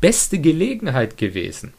[0.00, 1.74] beste Gelegenheit gewesen,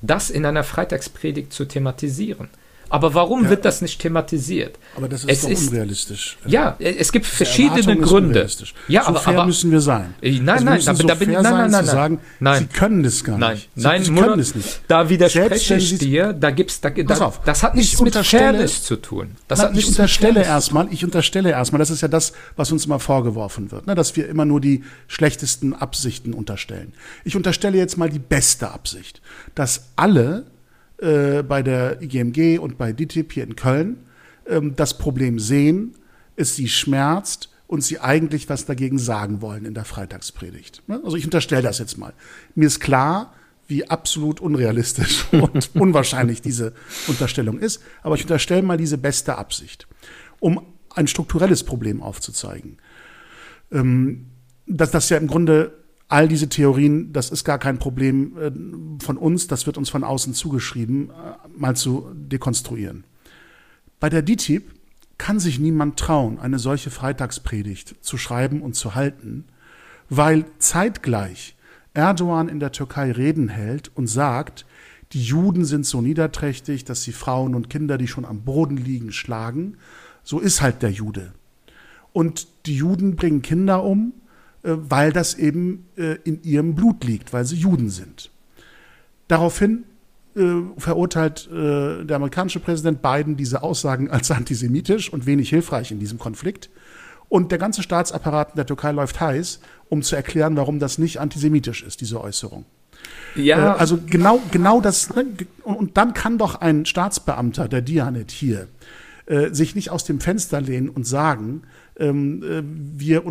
[0.00, 2.48] das in einer Freitagspredigt zu thematisieren.
[2.92, 3.50] Aber warum ja.
[3.50, 4.78] wird das nicht thematisiert?
[4.94, 6.36] Aber das ist es doch ist, unrealistisch.
[6.44, 8.46] Ja, es gibt verschiedene Gründe.
[8.86, 10.12] Ja, so aber, fair aber, müssen wir sein.
[10.20, 12.58] Äh, nein, nein, da, so da bin ich, nein, nein, nein, sagen, nein.
[12.58, 13.70] Sie können das gar nein, nicht.
[13.74, 14.82] Sie, nein, Sie können es nicht.
[14.88, 18.96] Da widerspreche ich dir, da gibt's, da, da, auf, das hat nichts mit Fairness zu
[18.96, 19.36] tun.
[19.48, 22.72] Das nein, hat nichts ich unterstelle erstmal, ich unterstelle erstmal, das ist ja das, was
[22.72, 26.92] uns immer vorgeworfen wird, ne, dass wir immer nur die schlechtesten Absichten unterstellen.
[27.24, 29.22] Ich unterstelle jetzt mal die beste Absicht,
[29.54, 30.44] dass alle
[31.02, 33.96] äh, bei der IGMG und bei DITIB hier in Köln
[34.46, 35.96] ähm, das Problem sehen,
[36.36, 40.82] es sie schmerzt und sie eigentlich was dagegen sagen wollen in der Freitagspredigt.
[40.86, 41.00] Ne?
[41.04, 42.12] Also ich unterstelle das jetzt mal.
[42.54, 43.34] Mir ist klar,
[43.66, 46.72] wie absolut unrealistisch und unwahrscheinlich diese
[47.08, 49.88] Unterstellung ist, aber ich unterstelle mal diese beste Absicht.
[50.38, 52.78] Um ein strukturelles Problem aufzuzeigen.
[53.72, 54.26] Ähm,
[54.66, 59.16] dass das ja im Grunde all diese Theorien, das ist gar kein Problem äh, von
[59.16, 61.12] uns, das wird uns von außen zugeschrieben, äh,
[61.56, 63.04] mal zu dekonstruieren.
[64.00, 64.64] Bei der DTIP
[65.18, 69.44] kann sich niemand trauen, eine solche Freitagspredigt zu schreiben und zu halten,
[70.08, 71.54] weil zeitgleich
[71.94, 74.66] Erdogan in der Türkei Reden hält und sagt,
[75.12, 79.12] die Juden sind so niederträchtig, dass sie Frauen und Kinder, die schon am Boden liegen,
[79.12, 79.76] schlagen.
[80.24, 81.32] So ist halt der Jude.
[82.12, 84.14] Und die Juden bringen Kinder um,
[84.62, 88.30] weil das eben äh, in ihrem Blut liegt, weil sie Juden sind.
[89.28, 89.84] Daraufhin
[90.34, 90.42] äh,
[90.78, 96.70] verurteilt der amerikanische Präsident Biden diese Aussagen als antisemitisch und wenig hilfreich in diesem Konflikt.
[97.28, 101.18] Und der ganze Staatsapparat in der Türkei läuft heiß, um zu erklären, warum das nicht
[101.18, 102.66] antisemitisch ist, diese Äußerung.
[103.34, 103.74] Ja.
[103.76, 105.14] also genau, genau das.
[105.14, 105.24] Ne,
[105.64, 108.68] und dann kann doch ein Staatsbeamter der Dianet hier
[109.26, 111.62] äh, sich nicht aus dem Fenster lehnen und sagen,
[112.02, 113.22] ähm, äh, wir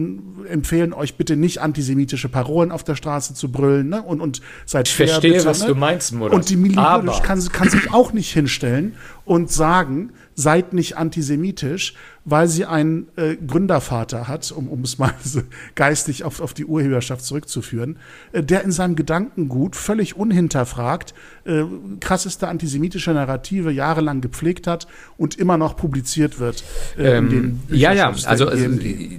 [0.47, 4.01] empfehlen euch bitte nicht antisemitische Parolen auf der Straße zu brüllen ne?
[4.01, 5.67] und, und seid Ich verstehe, bitte, was ne?
[5.67, 6.33] du meinst, Murat.
[6.33, 12.47] Und die Militär kann, kann sich auch nicht hinstellen und sagen, seid nicht antisemitisch, weil
[12.47, 15.41] sie einen äh, Gründervater hat, um, um es mal so
[15.75, 17.97] geistig auf, auf die Urheberschaft zurückzuführen,
[18.31, 21.13] äh, der in seinem Gedankengut völlig unhinterfragt
[21.45, 21.63] äh,
[21.99, 26.63] krasseste antisemitische Narrative jahrelang gepflegt hat und immer noch publiziert wird.
[26.97, 28.69] Äh, ähm, ja, ja, also, also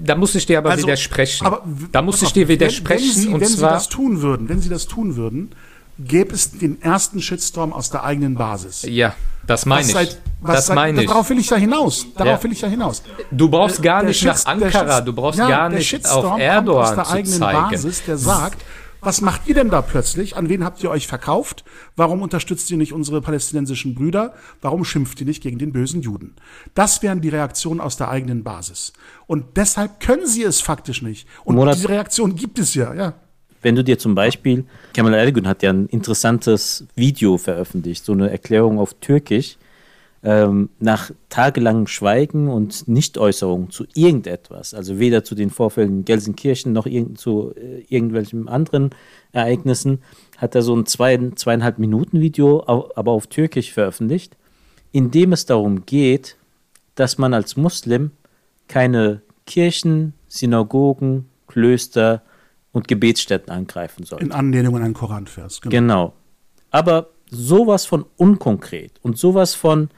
[0.05, 1.47] da muss ich dir aber also, widersprechen.
[1.47, 3.03] Aber, da muss ich dir widersprechen.
[3.03, 5.51] Wenn, wenn sie, und wenn zwar, sie das tun würden, wenn sie das tun würden,
[5.99, 8.83] gäbe es den ersten Shitstorm aus der eigenen Basis.
[8.83, 9.15] Ja,
[9.47, 9.93] das meine ich.
[9.93, 11.09] Seit, das seit, meine ich.
[11.09, 12.07] Darauf will ich ja hinaus.
[12.17, 12.45] Darauf ja.
[12.45, 13.03] will ich ja hinaus.
[13.31, 17.05] Du brauchst gar nicht nach Ankara, du brauchst ja, gar nicht auf Erdogan aus der
[17.05, 17.71] zu eigenen zeigen.
[17.71, 18.65] Basis, der sagt,
[19.05, 20.37] was macht ihr denn da plötzlich?
[20.37, 21.65] An wen habt ihr euch verkauft?
[21.97, 24.33] Warum unterstützt ihr nicht unsere palästinensischen Brüder?
[24.61, 26.37] Warum schimpft ihr nicht gegen den bösen Juden?
[26.75, 28.93] Das wären die Reaktionen aus der eigenen Basis.
[29.27, 31.27] Und deshalb können sie es faktisch nicht.
[31.43, 33.15] Und Monat, diese Reaktion gibt es ja, ja.
[33.63, 38.31] Wenn du dir zum Beispiel, Kemal Ergun hat ja ein interessantes Video veröffentlicht, so eine
[38.31, 39.57] Erklärung auf Türkisch,
[40.25, 46.73] ähm, nach tagelangem Schweigen und Nichtäußerung zu irgendetwas, also weder zu den Vorfällen in Gelsenkirchen
[46.73, 48.91] noch irgend, zu äh, irgendwelchen anderen
[49.33, 50.01] Ereignissen,
[50.39, 54.37] hat er so ein zwei, zweieinhalb Minuten Video, aber auf Türkisch veröffentlicht,
[54.93, 56.37] in dem es darum geht,
[56.95, 58.11] dass man als Muslim
[58.69, 62.23] keine Kirchen, Synagogen, Klöster
[62.73, 64.21] und Gebetsstätten angreifen soll.
[64.23, 65.61] In Anlehnung an einen Koranvers.
[65.61, 65.71] Genau.
[65.71, 66.13] genau.
[66.71, 69.91] Aber sowas von unkonkret und sowas von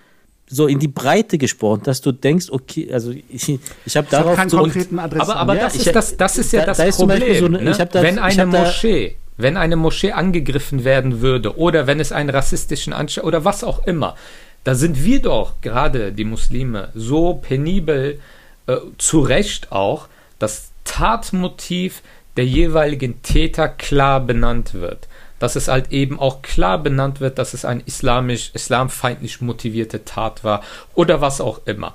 [0.47, 4.51] so in die Breite gesprochen, dass du denkst, okay, also ich, ich habe darauf keinen
[4.51, 5.31] so konkreten Adressen.
[5.31, 7.39] Aber, aber das, ist, das, das ist ja da, das da Problem.
[7.39, 7.71] So eine, ne?
[7.71, 12.93] das, wenn eine Moschee, wenn eine Moschee angegriffen werden würde oder wenn es einen rassistischen
[12.93, 14.17] Anschlag oder was auch immer,
[14.65, 18.21] da sind wir doch gerade die Muslime so penibel
[18.67, 20.09] äh, zu Recht auch,
[20.39, 22.03] das Tatmotiv
[22.37, 25.09] der jeweiligen Täter klar benannt wird.
[25.39, 30.45] Dass es halt eben auch klar benannt wird, dass es eine islamisch, islamfeindlich motivierte Tat
[30.45, 30.63] war
[30.95, 31.95] oder was auch immer.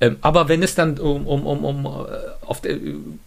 [0.00, 2.78] Ähm, aber wenn es dann um, um, um, um, äh, auf der,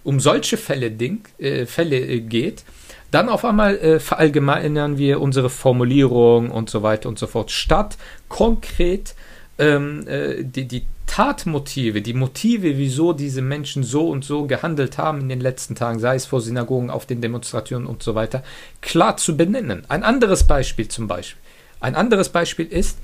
[0.03, 2.63] um solche Fälle, Ding, äh, Fälle äh, geht,
[3.11, 7.97] dann auf einmal äh, verallgemeinern wir unsere Formulierung und so weiter und so fort, statt
[8.29, 9.15] konkret
[9.59, 15.19] ähm, äh, die, die Tatmotive, die Motive, wieso diese Menschen so und so gehandelt haben
[15.19, 18.43] in den letzten Tagen, sei es vor Synagogen, auf den Demonstrationen und so weiter,
[18.79, 19.83] klar zu benennen.
[19.89, 21.41] Ein anderes Beispiel zum Beispiel.
[21.81, 22.97] Ein anderes Beispiel ist,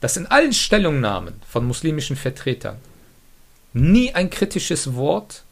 [0.00, 2.78] dass in allen Stellungnahmen von muslimischen Vertretern
[3.74, 5.42] nie ein kritisches Wort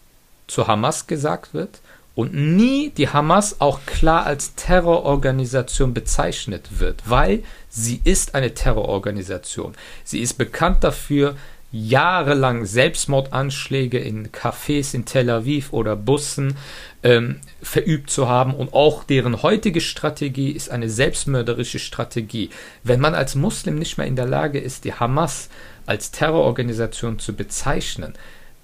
[0.47, 1.81] zu Hamas gesagt wird
[2.15, 9.75] und nie die Hamas auch klar als Terrororganisation bezeichnet wird, weil sie ist eine Terrororganisation.
[10.03, 11.37] Sie ist bekannt dafür,
[11.75, 16.57] jahrelang Selbstmordanschläge in Cafés in Tel Aviv oder Bussen
[17.03, 22.51] ähm, verübt zu haben und auch deren heutige Strategie ist eine selbstmörderische Strategie.
[22.85, 25.49] Wenn man als Muslim nicht mehr in der Lage ist, die Hamas
[25.85, 28.15] als Terrororganisation zu bezeichnen,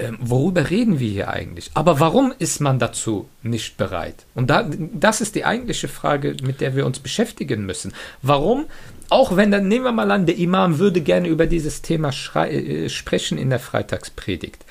[0.01, 1.71] ähm, worüber reden wir hier eigentlich?
[1.75, 4.27] Aber warum ist man dazu nicht bereit?
[4.35, 7.93] Und da, das ist die eigentliche Frage, mit der wir uns beschäftigen müssen.
[8.23, 8.67] Warum
[9.11, 12.89] auch wenn, dann nehmen wir mal an, der Imam würde gerne über dieses Thema äh,
[12.89, 14.65] sprechen in der Freitagspredigt.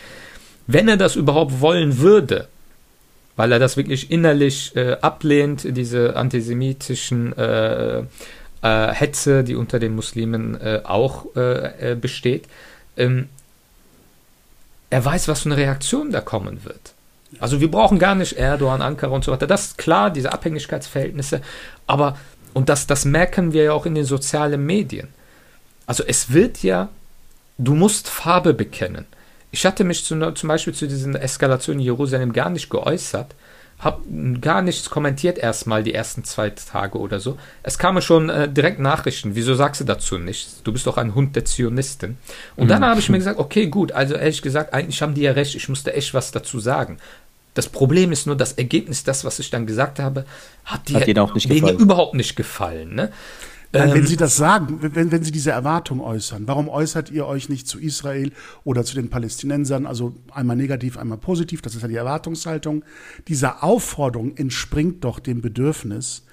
[0.65, 2.47] Wenn er das überhaupt wollen würde,
[3.35, 8.03] weil er das wirklich innerlich äh, ablehnt, diese antisemitischen äh, äh,
[8.61, 12.45] Hetze, die unter den Muslimen äh, auch äh, besteht,
[12.95, 13.27] ähm,
[14.89, 16.93] er weiß, was für eine Reaktion da kommen wird.
[17.39, 19.47] Also wir brauchen gar nicht Erdogan, Ankara und so weiter.
[19.47, 21.41] Das ist klar, diese Abhängigkeitsverhältnisse.
[21.85, 22.17] Aber
[22.53, 25.09] und das, das merken wir ja auch in den sozialen Medien.
[25.85, 26.89] Also es wird ja,
[27.57, 29.05] du musst Farbe bekennen.
[29.51, 33.35] Ich hatte mich zu, zum Beispiel zu diesen Eskalationen in Jerusalem gar nicht geäußert,
[33.79, 34.01] habe
[34.41, 37.37] gar nichts kommentiert erstmal die ersten zwei Tage oder so.
[37.63, 39.35] Es kamen schon äh, direkt Nachrichten.
[39.35, 40.61] Wieso sagst du dazu nichts?
[40.63, 42.17] Du bist doch ein Hund der Zionisten.
[42.57, 42.69] Und mhm.
[42.69, 45.55] dann habe ich mir gesagt, okay, gut, also ehrlich gesagt, eigentlich haben die ja recht,
[45.55, 46.97] ich musste echt was dazu sagen.
[47.53, 50.25] Das Problem ist nur, das Ergebnis, das, was ich dann gesagt habe,
[50.65, 50.87] hat,
[51.71, 52.95] dir überhaupt nicht gefallen.
[52.95, 53.11] Ne?
[53.71, 57.27] Nein, wenn ähm, Sie das sagen, wenn, wenn Sie diese Erwartung äußern, warum äußert ihr
[57.27, 58.31] euch nicht zu Israel
[58.63, 59.85] oder zu den Palästinensern?
[59.85, 62.83] Also einmal negativ, einmal positiv, das ist ja die Erwartungshaltung.
[63.27, 66.23] Diese Aufforderung entspringt doch dem Bedürfnis,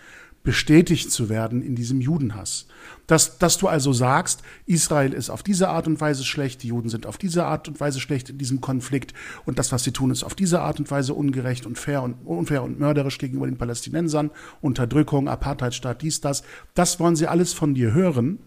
[0.47, 2.69] bestätigt zu werden in diesem Judenhass.
[3.09, 6.89] Dass, dass du also sagst, Israel ist auf diese Art und Weise schlecht, die Juden
[6.89, 9.13] sind auf diese Art und Weise schlecht in diesem Konflikt
[9.45, 12.15] und das, was sie tun, ist auf diese Art und Weise ungerecht und fair und
[12.25, 14.31] unfair und mörderisch gegenüber den Palästinensern,
[14.61, 16.45] Unterdrückung, Apartheidstaat, dies, das.
[16.75, 18.39] Das wollen sie alles von dir hören,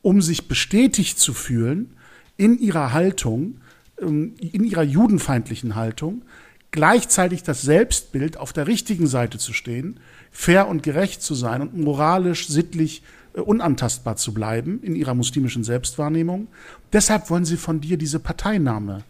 [0.00, 1.94] um sich bestätigt zu fühlen
[2.38, 3.60] in ihrer Haltung,
[4.00, 6.22] ähm, in ihrer judenfeindlichen Haltung,
[6.70, 10.00] gleichzeitig das Selbstbild auf der richtigen Seite zu stehen,
[10.32, 13.02] fair und gerecht zu sein und moralisch, sittlich
[13.34, 16.48] äh, unantastbar zu bleiben in ihrer muslimischen Selbstwahrnehmung.
[16.92, 19.04] Deshalb wollen sie von dir diese Parteinahme.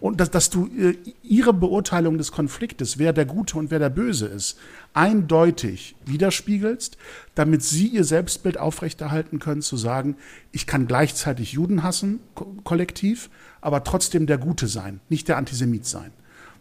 [0.00, 3.90] Und dass, dass du äh, ihre Beurteilung des Konfliktes, wer der Gute und wer der
[3.90, 4.58] Böse ist,
[4.94, 6.96] eindeutig widerspiegelst,
[7.34, 10.16] damit sie ihr Selbstbild aufrechterhalten können, zu sagen,
[10.52, 13.28] ich kann gleichzeitig Juden hassen, ko kollektiv,
[13.60, 16.12] aber trotzdem der Gute sein, nicht der Antisemit sein.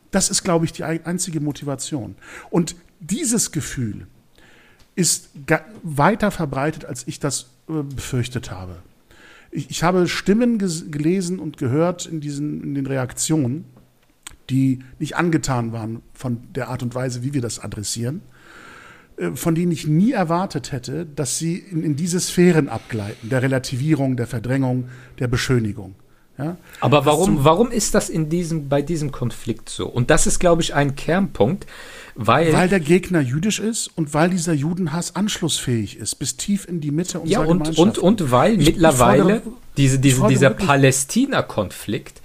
[0.10, 2.16] Das ist, glaube ich, die einzige Motivation.
[2.50, 4.08] Und dieses Gefühl
[4.96, 5.30] ist
[5.84, 8.78] weiter verbreitet, als ich das äh, befürchtet habe.
[9.52, 13.66] Ich, ich habe Stimmen gelesen und gehört in, diesen, in den Reaktionen,
[14.50, 18.22] die nicht angetan waren von der Art und Weise, wie wir das adressieren,
[19.18, 23.42] äh, von denen ich nie erwartet hätte, dass sie in, in diese Sphären abgleiten, der
[23.42, 25.96] Relativierung, der Verdrängung, der Beschönigung.
[26.38, 26.58] Ja?
[26.82, 29.88] Aber warum, warum ist das in diesem, bei diesem Konflikt so?
[29.88, 31.66] Und das ist, glaube ich, ein Kernpunkt,
[32.16, 32.54] weil.
[32.54, 36.92] Weil der Gegner jüdisch ist und weil dieser Judenhass anschlussfähig ist, bis tief in die
[36.92, 37.80] Mitte unserer ja, und, Gemeinschaft.
[37.80, 42.22] Und, und weil ich, mittlerweile ich fordere, diese, diese, dieser Palästina-Konflikt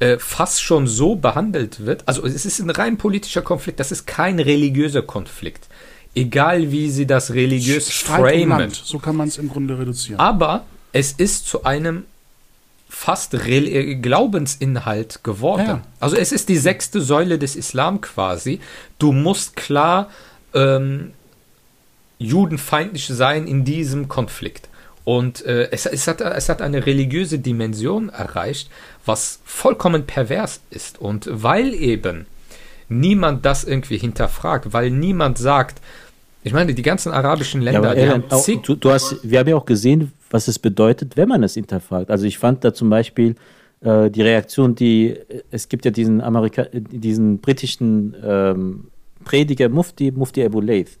[0.00, 2.08] äh, fast schon so behandelt wird.
[2.08, 5.68] Also, es ist ein rein politischer Konflikt, das ist kein religiöser Konflikt.
[6.14, 8.64] Egal wie sie das religiös framen.
[8.64, 10.20] Um so kann man es im Grunde reduzieren.
[10.20, 12.04] Aber es ist zu einem
[12.94, 15.66] fast Re Glaubensinhalt geworden.
[15.66, 15.82] Ja.
[15.98, 18.60] Also es ist die sechste Säule des Islam quasi.
[18.98, 20.10] Du musst klar
[20.52, 21.12] ähm,
[22.18, 24.68] judenfeindlich sein in diesem Konflikt.
[25.04, 28.70] Und äh, es, es, hat, es hat eine religiöse Dimension erreicht,
[29.06, 31.00] was vollkommen pervers ist.
[31.00, 32.26] Und weil eben
[32.90, 35.80] niemand das irgendwie hinterfragt, weil niemand sagt,
[36.44, 39.56] ich meine, die ganzen arabischen Länder, ja, äh, auch, du, du, hast, wir haben ja
[39.56, 42.10] auch gesehen, was es bedeutet, wenn man es hinterfragt.
[42.10, 43.36] Also ich fand da zum Beispiel
[43.80, 48.88] äh, die Reaktion, die äh, es gibt ja diesen Amerika diesen britischen ähm,
[49.24, 50.98] Prediger Mufti, Mufti Abu Laith,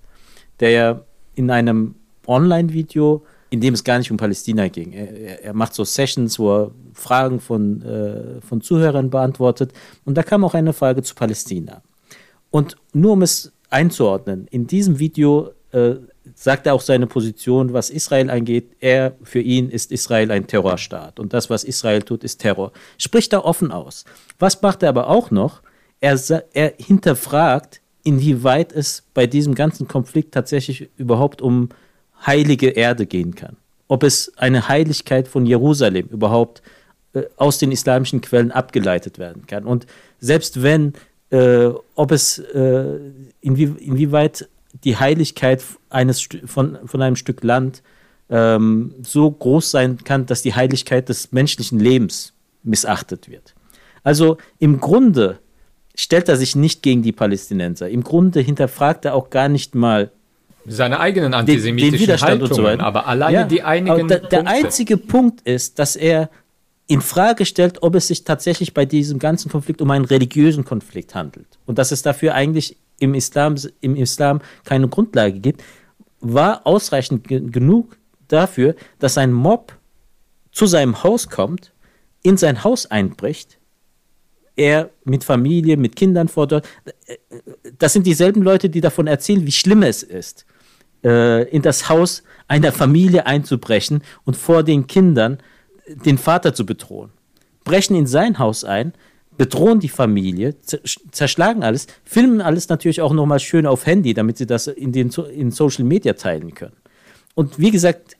[0.60, 1.00] der ja
[1.34, 5.84] in einem Online-Video, in dem es gar nicht um Palästina ging, er, er, macht so
[5.84, 9.72] Sessions, wo er Fragen von, äh, von Zuhörern beantwortet
[10.04, 11.82] und da kam auch eine Frage zu Palästina.
[12.50, 15.94] Und nur um es einzuordnen, in diesem Video äh,
[16.34, 18.76] sagt er auch seine Position, was Israel angeht.
[18.80, 22.72] Er, für ihn ist Israel ein Terrorstaat und das, was Israel tut, ist Terror.
[22.98, 24.04] Spricht da offen aus.
[24.38, 25.62] Was macht er aber auch noch?
[26.00, 26.20] Er,
[26.52, 31.70] er hinterfragt, inwieweit es bei diesem ganzen Konflikt tatsächlich überhaupt um
[32.26, 33.56] heilige Erde gehen kann.
[33.88, 36.62] Ob es eine Heiligkeit von Jerusalem überhaupt
[37.14, 39.64] äh, aus den islamischen Quellen abgeleitet werden kann.
[39.64, 39.86] Und
[40.18, 40.94] selbst wenn,
[41.32, 42.98] äh, ob es äh,
[43.40, 44.48] inwie, inwieweit
[44.84, 47.82] die Heiligkeit eines von, von einem Stück Land
[48.28, 53.54] ähm, so groß sein kann, dass die Heiligkeit des menschlichen Lebens missachtet wird.
[54.04, 55.38] Also im Grunde
[55.94, 57.88] stellt er sich nicht gegen die Palästinenser.
[57.88, 60.10] Im Grunde hinterfragt er auch gar nicht mal
[60.66, 62.84] seine eigenen antisemitischen den, den Widerstand Haltungen, und so weiter.
[62.84, 66.30] aber alleine ja, die einigen da, Der einzige Punkt ist, dass er
[66.92, 71.14] in Frage stellt, ob es sich tatsächlich bei diesem ganzen Konflikt um einen religiösen Konflikt
[71.14, 75.62] handelt und dass es dafür eigentlich im Islam, im Islam keine Grundlage gibt,
[76.20, 77.96] war ausreichend genug
[78.28, 79.72] dafür, dass ein Mob
[80.52, 81.72] zu seinem Haus kommt,
[82.22, 83.58] in sein Haus einbricht,
[84.54, 86.68] er mit Familie, mit Kindern fordert.
[87.78, 90.44] Das sind dieselben Leute, die davon erzählen, wie schlimm es ist,
[91.02, 95.38] äh, in das Haus einer Familie einzubrechen und vor den Kindern
[96.04, 97.10] den Vater zu bedrohen.
[97.64, 98.92] Brechen in sein Haus ein,
[99.36, 100.56] bedrohen die Familie,
[101.10, 105.10] zerschlagen alles, filmen alles natürlich auch nochmal schön auf Handy, damit sie das in, den,
[105.34, 106.76] in Social Media teilen können.
[107.34, 108.16] Und wie gesagt,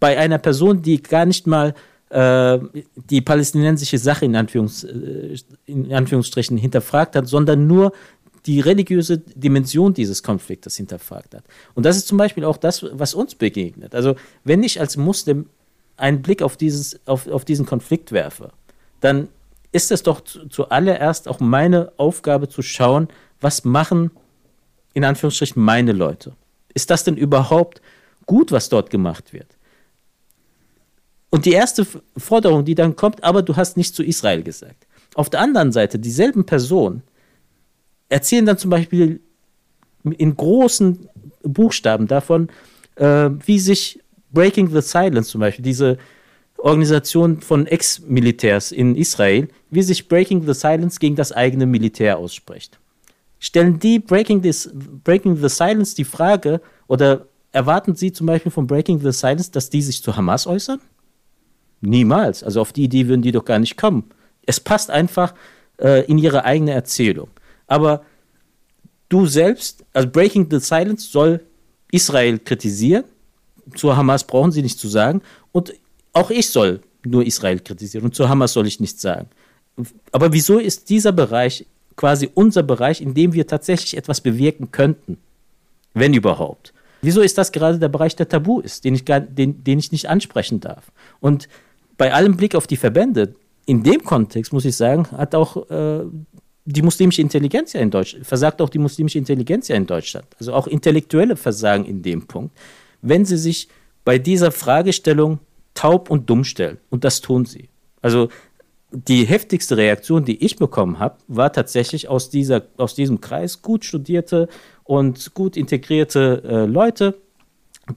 [0.00, 1.74] bei einer Person, die gar nicht mal
[2.08, 2.58] äh,
[2.94, 5.36] die palästinensische Sache in, Anführungs, äh,
[5.66, 7.92] in Anführungsstrichen hinterfragt hat, sondern nur
[8.46, 11.44] die religiöse Dimension dieses Konfliktes hinterfragt hat.
[11.74, 13.94] Und das ist zum Beispiel auch das, was uns begegnet.
[13.94, 15.46] Also wenn ich als Muslim
[15.96, 18.50] einen Blick auf, dieses, auf, auf diesen Konflikt werfe,
[19.00, 19.28] dann
[19.72, 23.08] ist es doch zuallererst auch meine Aufgabe zu schauen,
[23.40, 24.10] was machen
[24.94, 26.34] in Anführungsstrichen meine Leute.
[26.74, 27.80] Ist das denn überhaupt
[28.26, 29.56] gut, was dort gemacht wird?
[31.30, 31.86] Und die erste
[32.16, 34.86] Forderung, die dann kommt, aber du hast nicht zu Israel gesagt.
[35.14, 37.02] Auf der anderen Seite, dieselben Personen
[38.10, 39.20] erzählen dann zum Beispiel
[40.04, 41.08] in großen
[41.42, 42.48] Buchstaben davon,
[42.96, 44.01] äh, wie sich
[44.32, 45.98] Breaking the Silence zum Beispiel, diese
[46.58, 52.78] Organisation von Ex-Militärs in Israel, wie sich Breaking the Silence gegen das eigene Militär ausspricht.
[53.38, 58.66] Stellen die Breaking, this, Breaking the Silence die Frage oder erwarten Sie zum Beispiel von
[58.66, 60.80] Breaking the Silence, dass die sich zu Hamas äußern?
[61.80, 62.44] Niemals.
[62.44, 64.04] Also auf die Idee würden die doch gar nicht kommen.
[64.46, 65.34] Es passt einfach
[65.78, 67.28] äh, in ihre eigene Erzählung.
[67.66, 68.04] Aber
[69.08, 71.40] du selbst, also Breaking the Silence soll
[71.90, 73.04] Israel kritisieren.
[73.74, 75.22] Zu Hamas brauchen sie nichts zu sagen.
[75.52, 75.72] Und
[76.12, 78.04] auch ich soll nur Israel kritisieren.
[78.04, 79.28] Und zu Hamas soll ich nichts sagen.
[80.10, 85.18] Aber wieso ist dieser Bereich quasi unser Bereich, in dem wir tatsächlich etwas bewirken könnten?
[85.94, 86.72] Wenn überhaupt.
[87.02, 89.92] Wieso ist das gerade der Bereich, der tabu ist, den ich, gar, den, den ich
[89.92, 90.92] nicht ansprechen darf?
[91.20, 91.48] Und
[91.98, 93.34] bei allem Blick auf die Verbände,
[93.66, 96.04] in dem Kontext muss ich sagen, hat auch äh,
[96.64, 100.26] die muslimische Intelligenz ja in Deutschland, versagt auch die muslimische Intelligenz ja in Deutschland.
[100.38, 102.56] Also auch Intellektuelle versagen in dem Punkt,
[103.02, 103.68] wenn sie sich
[104.04, 105.40] bei dieser Fragestellung
[105.74, 106.78] taub und dumm stellen.
[106.90, 107.68] Und das tun sie.
[108.00, 108.28] Also
[108.90, 113.84] die heftigste Reaktion, die ich bekommen habe, war tatsächlich aus, dieser, aus diesem Kreis gut
[113.84, 114.48] studierte
[114.84, 117.18] und gut integrierte äh, Leute,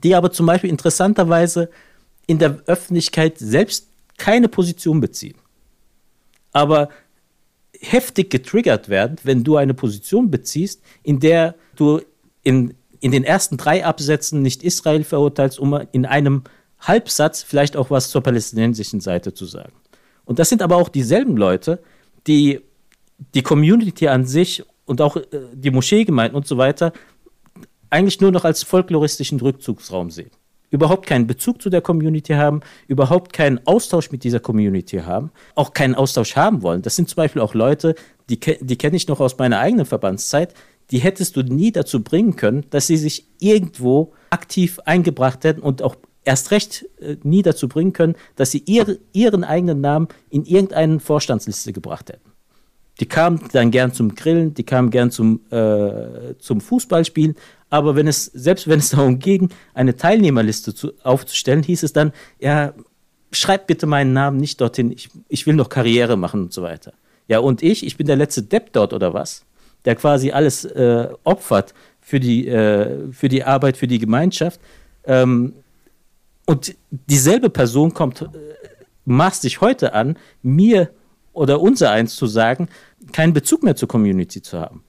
[0.02, 1.70] die aber zum Beispiel interessanterweise
[2.26, 5.36] in der Öffentlichkeit selbst keine Position beziehen.
[6.52, 6.88] Aber
[7.78, 12.00] heftig getriggert werden, wenn du eine Position beziehst, in der du
[12.42, 12.74] in,
[13.06, 16.42] in den ersten drei Absätzen nicht Israel verurteilst, um in einem
[16.80, 19.74] Halbsatz vielleicht auch was zur palästinensischen Seite zu sagen.
[20.24, 21.78] Und das sind aber auch dieselben Leute,
[22.26, 22.62] die
[23.32, 25.22] die Community an sich und auch äh,
[25.54, 26.92] die Moscheegemeinden und so weiter
[27.90, 30.32] eigentlich nur noch als folkloristischen Rückzugsraum sehen
[30.70, 35.72] überhaupt keinen Bezug zu der Community haben, überhaupt keinen Austausch mit dieser Community haben, auch
[35.72, 36.82] keinen Austausch haben wollen.
[36.82, 37.94] Das sind zum Beispiel auch Leute,
[38.28, 40.54] die, die kenne ich noch aus meiner eigenen Verbandszeit,
[40.90, 45.82] die hättest du nie dazu bringen können, dass sie sich irgendwo aktiv eingebracht hätten und
[45.82, 50.44] auch erst recht äh, nie dazu bringen können, dass sie ihre, ihren eigenen Namen in
[50.44, 52.32] irgendeine Vorstandsliste gebracht hätten.
[53.00, 57.36] Die kamen dann gern zum Grillen, die kamen gern zum, äh, zum Fußballspielen,
[57.68, 62.12] aber wenn es, selbst wenn es darum ging, eine Teilnehmerliste zu, aufzustellen, hieß es dann,
[62.40, 62.74] ja,
[63.32, 66.92] schreib bitte meinen Namen nicht dorthin, ich, ich will noch Karriere machen und so weiter.
[67.28, 69.44] Ja, und ich, ich bin der letzte Depp dort oder was,
[69.86, 74.60] der quasi alles äh, opfert für die, äh, für die Arbeit, für die Gemeinschaft.
[75.04, 75.54] Ähm,
[76.44, 78.28] und dieselbe Person kommt, äh,
[79.04, 80.90] maßt sich heute an, mir
[81.32, 82.68] oder unser eins zu sagen,
[83.12, 84.82] keinen Bezug mehr zur Community zu haben.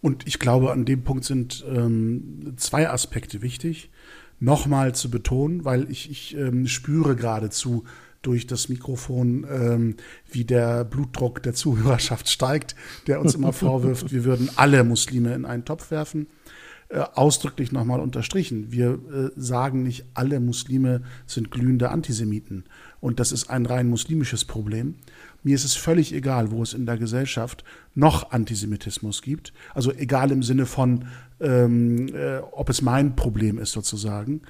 [0.00, 3.90] Und ich glaube, an dem Punkt sind ähm, zwei Aspekte wichtig.
[4.40, 7.84] Nochmal zu betonen, weil ich, ich ähm, spüre geradezu
[8.22, 9.96] durch das Mikrofon, ähm,
[10.30, 12.74] wie der Blutdruck der Zuhörerschaft steigt,
[13.06, 16.26] der uns immer vorwirft, wir würden alle Muslime in einen Topf werfen.
[16.92, 18.70] Äh, ausdrücklich nochmal unterstrichen.
[18.70, 22.64] Wir äh, sagen nicht, alle Muslime sind glühende Antisemiten.
[23.00, 24.96] Und das ist ein rein muslimisches Problem.
[25.42, 27.64] Mir ist es völlig egal, wo es in der Gesellschaft
[27.94, 29.54] noch Antisemitismus gibt.
[29.72, 31.06] Also egal im Sinne von,
[31.40, 34.42] ähm, äh, ob es mein Problem ist sozusagen.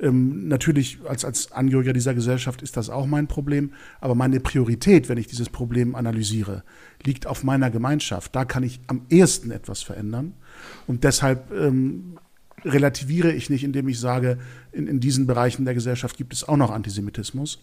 [0.00, 3.72] Ähm, natürlich als, als Angehöriger dieser Gesellschaft ist das auch mein Problem.
[4.00, 6.64] Aber meine Priorität, wenn ich dieses Problem analysiere,
[7.04, 8.34] liegt auf meiner Gemeinschaft.
[8.34, 10.34] Da kann ich am ehesten etwas verändern.
[10.86, 12.18] Und deshalb ähm,
[12.64, 14.38] relativiere ich nicht, indem ich sage,
[14.72, 17.58] in, in diesen Bereichen der Gesellschaft gibt es auch noch Antisemitismus.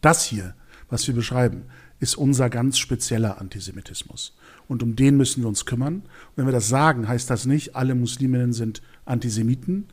[0.00, 0.54] Das hier,
[0.90, 1.62] was wir beschreiben,
[2.00, 4.36] ist unser ganz spezieller Antisemitismus.
[4.68, 5.96] Und um den müssen wir uns kümmern.
[5.96, 9.86] Und wenn wir das sagen, heißt das nicht, alle Musliminnen sind Antisemiten.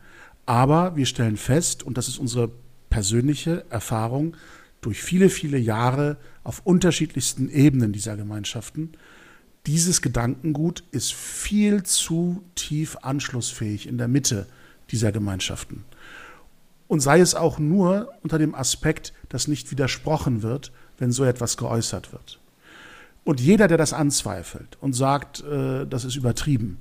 [0.46, 2.52] Aber wir stellen fest, und das ist unsere
[2.90, 4.36] persönliche Erfahrung,
[4.82, 8.94] durch viele, viele Jahre auf unterschiedlichsten Ebenen dieser Gemeinschaften,
[9.68, 14.48] dieses Gedankengut ist viel zu tief anschlussfähig in der Mitte
[14.90, 15.86] dieser Gemeinschaften.
[16.88, 21.58] Und sei es auch nur unter dem Aspekt, dass nicht widersprochen wird, wenn so etwas
[21.58, 22.40] geäußert wird.
[23.24, 26.80] Und jeder, der das anzweifelt und sagt, äh, das ist übertrieben,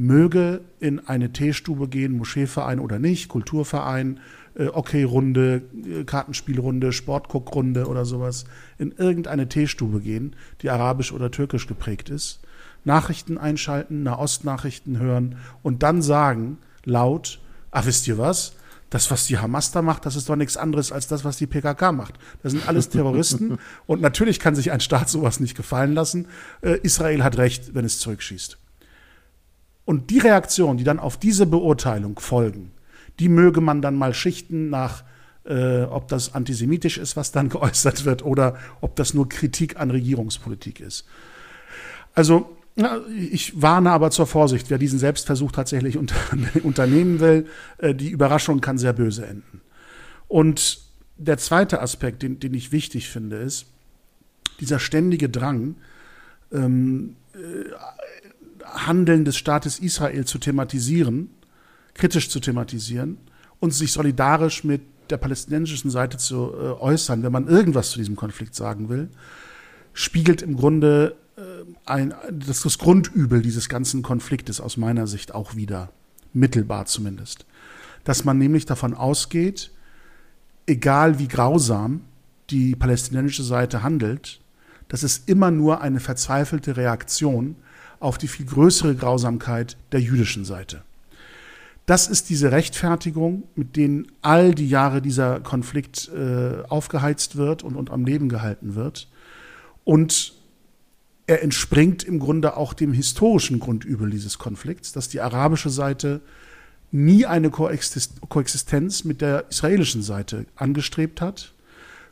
[0.00, 4.18] möge in eine Teestube gehen, Moscheeverein oder nicht, Kulturverein,
[4.54, 8.46] äh, Hockey-Runde, äh, Kartenspielrunde, Sportguckrunde oder sowas,
[8.78, 12.40] in irgendeine Teestube gehen, die arabisch oder türkisch geprägt ist,
[12.82, 17.38] Nachrichten einschalten, Nahostnachrichten hören und dann sagen, laut,
[17.70, 18.54] ah, wisst ihr was?
[18.88, 21.46] Das, was die Hamas da macht, das ist doch nichts anderes als das, was die
[21.46, 22.14] PKK macht.
[22.42, 23.58] Das sind alles Terroristen.
[23.86, 26.26] und natürlich kann sich ein Staat sowas nicht gefallen lassen.
[26.62, 28.59] Äh, Israel hat recht, wenn es zurückschießt.
[29.84, 32.72] Und die Reaktionen, die dann auf diese Beurteilung folgen,
[33.18, 35.04] die möge man dann mal schichten nach,
[35.44, 39.90] äh, ob das antisemitisch ist, was dann geäußert wird, oder ob das nur Kritik an
[39.90, 41.06] Regierungspolitik ist.
[42.14, 42.56] Also
[43.30, 46.16] ich warne aber zur Vorsicht, wer diesen Selbstversuch tatsächlich unter,
[46.62, 47.46] unternehmen will,
[47.78, 49.60] äh, die Überraschung kann sehr böse enden.
[50.28, 50.80] Und
[51.16, 53.66] der zweite Aspekt, den, den ich wichtig finde, ist
[54.60, 55.76] dieser ständige Drang,
[56.52, 57.38] ähm, äh,
[58.72, 61.30] Handeln des Staates Israel zu thematisieren,
[61.94, 63.18] kritisch zu thematisieren
[63.58, 68.16] und sich solidarisch mit der palästinensischen Seite zu äh, äußern, wenn man irgendwas zu diesem
[68.16, 69.08] Konflikt sagen will,
[69.92, 71.40] spiegelt im Grunde äh,
[71.84, 75.90] ein, das, das Grundübel dieses ganzen Konfliktes aus meiner Sicht auch wieder,
[76.32, 77.44] mittelbar zumindest.
[78.04, 79.72] Dass man nämlich davon ausgeht,
[80.66, 82.02] egal wie grausam
[82.50, 84.40] die palästinensische Seite handelt,
[84.88, 87.56] dass es immer nur eine verzweifelte Reaktion
[88.00, 90.82] auf die viel größere Grausamkeit der jüdischen Seite.
[91.86, 97.76] Das ist diese Rechtfertigung, mit denen all die Jahre dieser Konflikt äh, aufgeheizt wird und,
[97.76, 99.08] und am Leben gehalten wird.
[99.84, 100.34] Und
[101.26, 106.20] er entspringt im Grunde auch dem historischen Grundübel dieses Konflikts, dass die arabische Seite
[106.92, 111.54] nie eine Koexistenz mit der israelischen Seite angestrebt hat,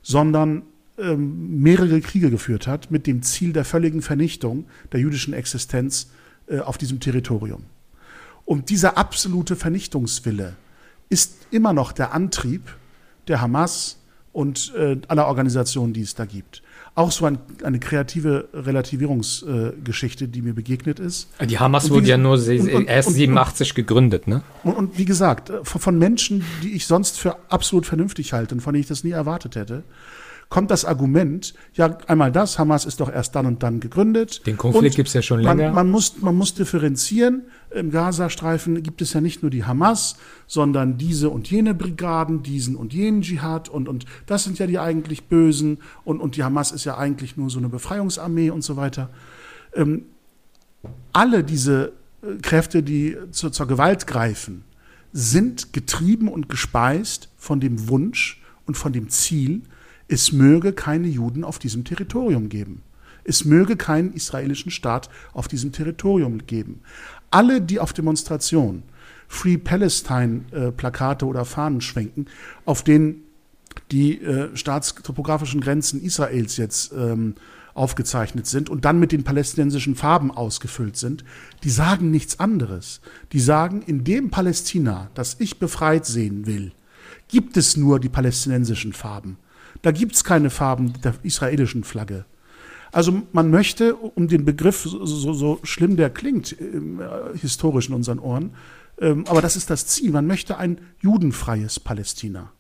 [0.03, 0.63] sondern
[0.99, 6.11] ähm, mehrere Kriege geführt hat mit dem Ziel der völligen Vernichtung der jüdischen Existenz
[6.49, 7.65] äh, auf diesem Territorium.
[8.45, 10.57] Und dieser absolute Vernichtungswille
[11.09, 12.63] ist immer noch der Antrieb
[13.29, 13.99] der Hamas
[14.33, 16.63] und äh, aller Organisationen, die es da gibt
[16.99, 21.29] auch so ein, eine kreative Relativierungsgeschichte, äh, die mir begegnet ist.
[21.49, 24.43] Die Hamas wurde ja nur und, und, erst 87 gegründet, ne?
[24.65, 28.63] Und, wie gesagt, äh, von, von Menschen, die ich sonst für absolut vernünftig halte und
[28.63, 29.85] von denen ich das nie erwartet hätte,
[30.49, 34.47] kommt das Argument, ja, einmal das, Hamas ist doch erst dann und dann gegründet.
[34.47, 35.67] Den Konflikt gibt es ja schon länger.
[35.67, 37.43] Man, man, muss, man muss differenzieren.
[37.71, 42.77] Im Gazastreifen gibt es ja nicht nur die Hamas, sondern diese und jene Brigaden, diesen
[42.77, 46.73] und jenen Dschihad und, und das sind ja die eigentlich Bösen und, und die Hamas
[46.73, 49.11] ist ja eigentlich nur so eine Befreiungsarmee und so weiter.
[49.75, 50.05] Ähm,
[51.13, 51.93] alle diese
[52.23, 54.65] äh, Kräfte, die zu, zur Gewalt greifen,
[55.13, 59.63] sind getrieben und gespeist von dem Wunsch und von dem Ziel,
[60.09, 62.83] es möge keine Juden auf diesem Territorium geben.
[63.25, 66.81] Es möge keinen israelischen Staat auf diesem Territorium geben.
[67.31, 68.83] Alle, die auf Demonstrationen
[69.29, 72.27] Free Palestine äh, Plakate oder Fahnen schwenken,
[72.65, 73.25] auf denen
[73.93, 77.35] die äh, staatstopografischen Grenzen Israels jetzt ähm,
[77.75, 81.25] aufgezeichnet sind und dann mit den palästinensischen Farben ausgefüllt sind,
[81.63, 83.01] die sagen nichts anderes.
[83.33, 86.73] Die sagen, in dem Palästina, das ich befreit sehen will,
[87.29, 89.37] gibt es nur die palästinensischen Farben.
[89.83, 92.25] Da gibt es keine Farben der israelischen Flagge.
[92.91, 96.81] Also man möchte, um den Begriff, so, so, schlimm der klingt, äh,
[97.39, 98.55] historisch in unseren Ohren,
[99.01, 102.51] ähm, aber das ist das Ziel, man möchte ein judenfreies Palästina.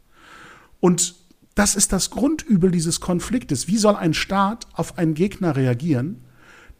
[0.80, 1.14] Und
[1.54, 3.66] das ist das Grundübel dieses Konfliktes.
[3.66, 6.24] Wie soll ein Staat auf einen Gegner reagieren,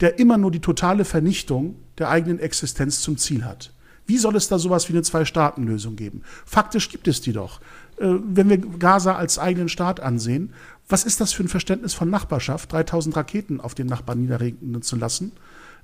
[0.01, 3.73] der immer nur die totale Vernichtung der eigenen Existenz zum Ziel hat?
[4.07, 6.23] Wie soll es da sowas wie eine Zwei-Staaten-Lösung geben?
[6.47, 7.61] Faktisch gibt es die doch.
[8.01, 10.53] Äh, wenn wir Gaza als eigenen Staat ansehen,
[10.89, 14.97] was ist das für ein Verständnis von Nachbarschaft, 3000 Raketen auf den Nachbarn niederregnen zu
[14.97, 15.33] lassen?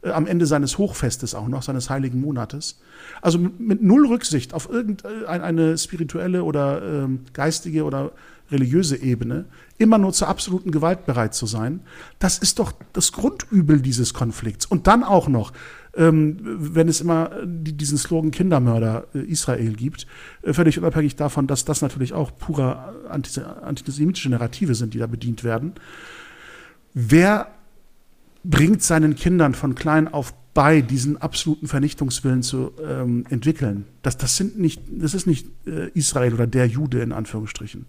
[0.04, 2.80] Äh, am Ende seines Hochfestes auch noch, seines heiligen Monates.
[3.22, 8.12] Also mit, null Rücksicht auf irgendeine spirituelle oder ähm, geistige oder
[8.50, 9.46] religiöse Ebene,
[9.78, 11.80] immer nur zur absoluten Gewalt bereit zu sein,
[12.18, 14.66] das ist doch das Grundübel dieses Konflikts.
[14.66, 15.52] Und dann auch noch
[15.96, 20.06] ähm, wenn es immer diesen Slogan Kindermörder äh, Israel gibt,
[20.42, 25.44] äh, völlig unabhängig davon, dass das natürlich auch pure antisemitische Narrative sind, die da bedient
[25.44, 25.74] werden.
[26.94, 27.48] Wer
[28.44, 33.86] bringt seinen Kindern von klein auf bei, diesen absoluten Vernichtungswillen zu ähm, entwickeln?
[34.02, 37.86] Das, das, sind nicht, das ist nicht äh, Israel oder der Jude in Anführungsstrichen.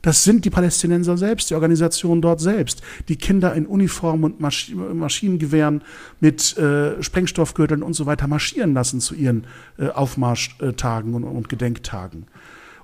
[0.00, 4.72] Das sind die Palästinenser selbst, die Organisation dort selbst, die Kinder in Uniform und Masch
[4.74, 5.82] Maschinengewehren
[6.20, 9.46] mit äh, Sprengstoffgürteln und so weiter marschieren lassen zu ihren
[9.78, 12.26] äh, Aufmarschtagen und, und, Gedenktagen.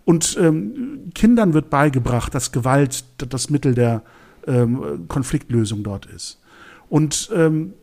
[0.05, 4.03] Und ähm, Kindern wird beigebracht, dass Gewalt das Mittel der
[4.47, 6.41] ähm, Konfliktlösung dort ist.
[6.89, 7.75] Und ähm,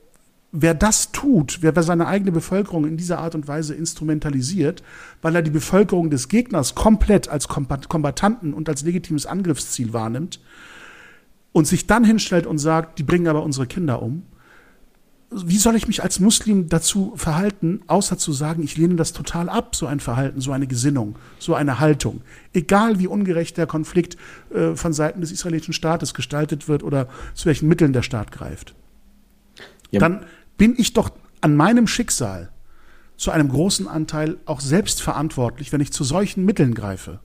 [0.56, 4.84] wer das tut, wer, wer seine eigene Bevölkerung in dieser Art und Weise instrumentalisiert,
[5.22, 10.40] weil er die Bevölkerung des Gegners komplett als Kombatanten und als legitimes Angriffsziel wahrnimmt
[11.52, 14.24] und sich dann hinstellt und sagt, die bringen aber unsere Kinder um,
[15.32, 19.50] wie soll ich mich als Muslim dazu verhalten, außer zu sagen, ich lehne das total
[19.50, 22.22] ab, so ein Verhalten, so eine Gesinnung, so eine Haltung.
[22.54, 24.18] Egal wie ungerecht der Konflikt
[24.54, 28.76] äh, von Seiten des israelischen Staates gestaltet wird oder zu welchen Mitteln der Staat greift.
[29.92, 30.00] Ja.
[30.00, 30.26] Dann
[30.58, 32.52] bin ich doch an meinem Schicksal
[33.18, 37.20] zu einem großen Anteil auch selbst verantwortlich, wenn ich zu solchen Mitteln greife.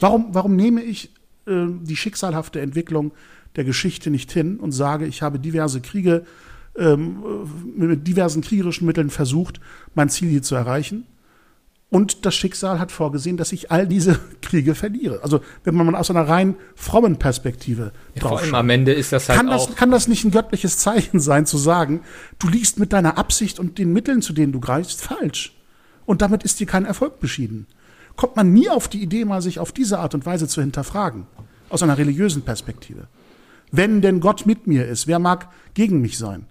[0.00, 1.10] Warum, warum nehme ich
[1.46, 3.12] äh, die schicksalhafte Entwicklung
[3.56, 6.24] der Geschichte nicht hin und sage, ich habe diverse Kriege
[6.76, 7.24] ähm,
[7.76, 9.60] mit diversen kriegerischen Mitteln versucht,
[9.94, 11.06] mein Ziel hier zu erreichen.
[11.90, 15.20] Und das Schicksal hat vorgesehen, dass ich all diese Kriege verliere.
[15.22, 19.12] Also wenn man aus einer rein frommen Perspektive ja, drauf Vor allem am Ende ist
[19.12, 22.02] das halt kann das, kann das nicht ein göttliches Zeichen sein, zu sagen,
[22.38, 25.54] du liegst mit deiner Absicht und den Mitteln, zu denen du greifst, falsch.
[26.04, 27.66] Und damit ist dir kein Erfolg beschieden.
[28.16, 31.26] Kommt man nie auf die Idee, mal sich auf diese Art und Weise zu hinterfragen,
[31.68, 33.08] aus einer religiösen Perspektive.
[33.70, 36.46] Wenn denn Gott mit mir ist, wer mag gegen mich sein?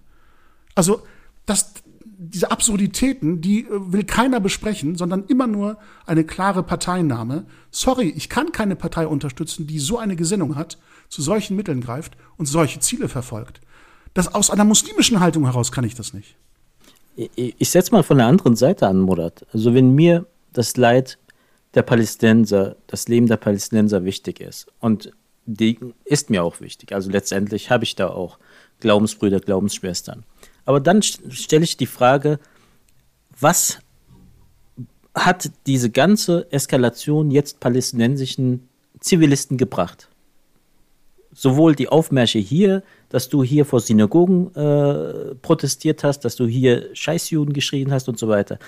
[0.74, 1.02] Also,
[1.46, 1.72] das,
[2.20, 7.46] diese Absurditäten, die äh, will keiner besprechen, sondern immer nur eine klare Parteinahme.
[7.70, 12.16] Sorry, ich kann keine Partei unterstützen, die so eine Gesinnung hat, zu solchen Mitteln greift
[12.36, 13.60] und solche Ziele verfolgt.
[14.14, 16.34] Das aus einer muslimischen Haltung heraus kann ich das nicht.
[17.14, 19.46] Ich, ich setze mal von der anderen Seite an, Murat.
[19.52, 21.18] Also wenn mir das Leid
[21.74, 25.12] der Palästinenser, das Leben der Palästinenser wichtig ist und
[25.46, 26.92] die ist mir auch wichtig.
[26.92, 28.38] Also letztendlich habe ich da auch
[28.80, 30.24] Glaubensbrüder, Glaubensschwestern.
[30.68, 32.38] Aber dann stelle ich die Frage,
[33.40, 33.78] was
[35.14, 38.68] hat diese ganze Eskalation jetzt palästinensischen
[39.00, 40.10] Zivilisten gebracht?
[41.32, 46.94] Sowohl die Aufmärsche hier, dass du hier vor Synagogen äh, protestiert hast, dass du hier
[46.94, 48.58] Scheißjuden geschrien hast und so weiter.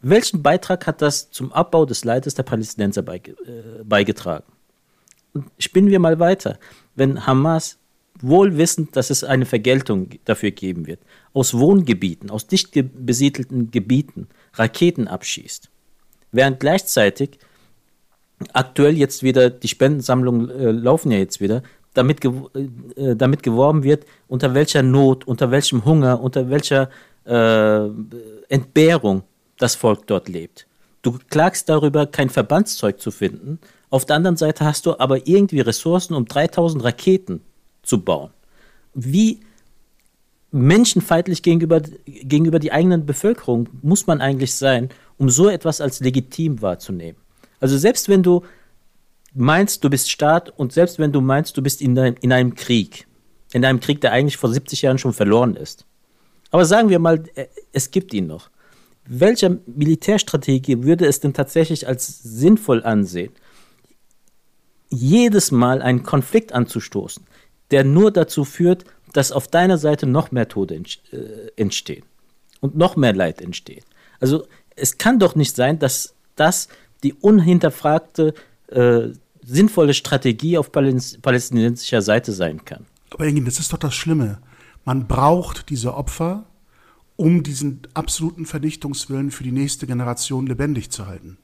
[0.00, 3.32] Welchen Beitrag hat das zum Abbau des Leides der Palästinenser äh,
[3.84, 4.46] beigetragen?
[5.58, 6.58] Spinnen wir mal weiter.
[6.94, 7.76] Wenn Hamas
[8.20, 11.00] wohl wissend, dass es eine Vergeltung dafür geben wird,
[11.32, 15.70] aus Wohngebieten, aus dicht besiedelten Gebieten Raketen abschießt,
[16.32, 17.38] während gleichzeitig
[18.52, 21.62] aktuell jetzt wieder die Spendensammlungen äh, laufen ja jetzt wieder,
[21.94, 26.90] damit, gew äh, damit geworben wird, unter welcher Not, unter welchem Hunger, unter welcher
[27.24, 27.88] äh,
[28.48, 29.22] Entbehrung
[29.58, 30.66] das Volk dort lebt.
[31.02, 33.58] Du klagst darüber, kein Verbandszeug zu finden.
[33.90, 37.40] Auf der anderen Seite hast du aber irgendwie Ressourcen, um 3000 Raketen
[37.86, 38.30] zu bauen.
[38.94, 39.40] Wie
[40.50, 46.62] menschenfeindlich gegenüber, gegenüber die eigenen Bevölkerung muss man eigentlich sein, um so etwas als legitim
[46.62, 47.18] wahrzunehmen.
[47.60, 48.42] Also selbst wenn du
[49.34, 52.54] meinst, du bist Staat und selbst wenn du meinst, du bist in, ein, in einem
[52.54, 53.06] Krieg,
[53.52, 55.84] in einem Krieg, der eigentlich vor 70 Jahren schon verloren ist.
[56.50, 58.50] Aber sagen wir mal, äh, es gibt ihn noch.
[59.04, 63.32] Welcher Militärstrategie würde es denn tatsächlich als sinnvoll ansehen,
[64.88, 67.24] jedes Mal einen Konflikt anzustoßen,
[67.70, 72.04] der nur dazu führt, dass auf deiner Seite noch mehr Tode äh, entstehen
[72.60, 73.84] und noch mehr Leid entsteht.
[74.20, 76.68] Also es kann doch nicht sein, dass das
[77.02, 78.34] die unhinterfragte,
[78.68, 79.08] äh,
[79.42, 82.86] sinnvolle Strategie auf palästinensischer Seite sein kann.
[83.10, 84.38] Aber Engin, das ist doch das Schlimme.
[84.84, 86.44] Man braucht diese Opfer,
[87.16, 91.38] um diesen absoluten Vernichtungswillen für die nächste Generation lebendig zu halten.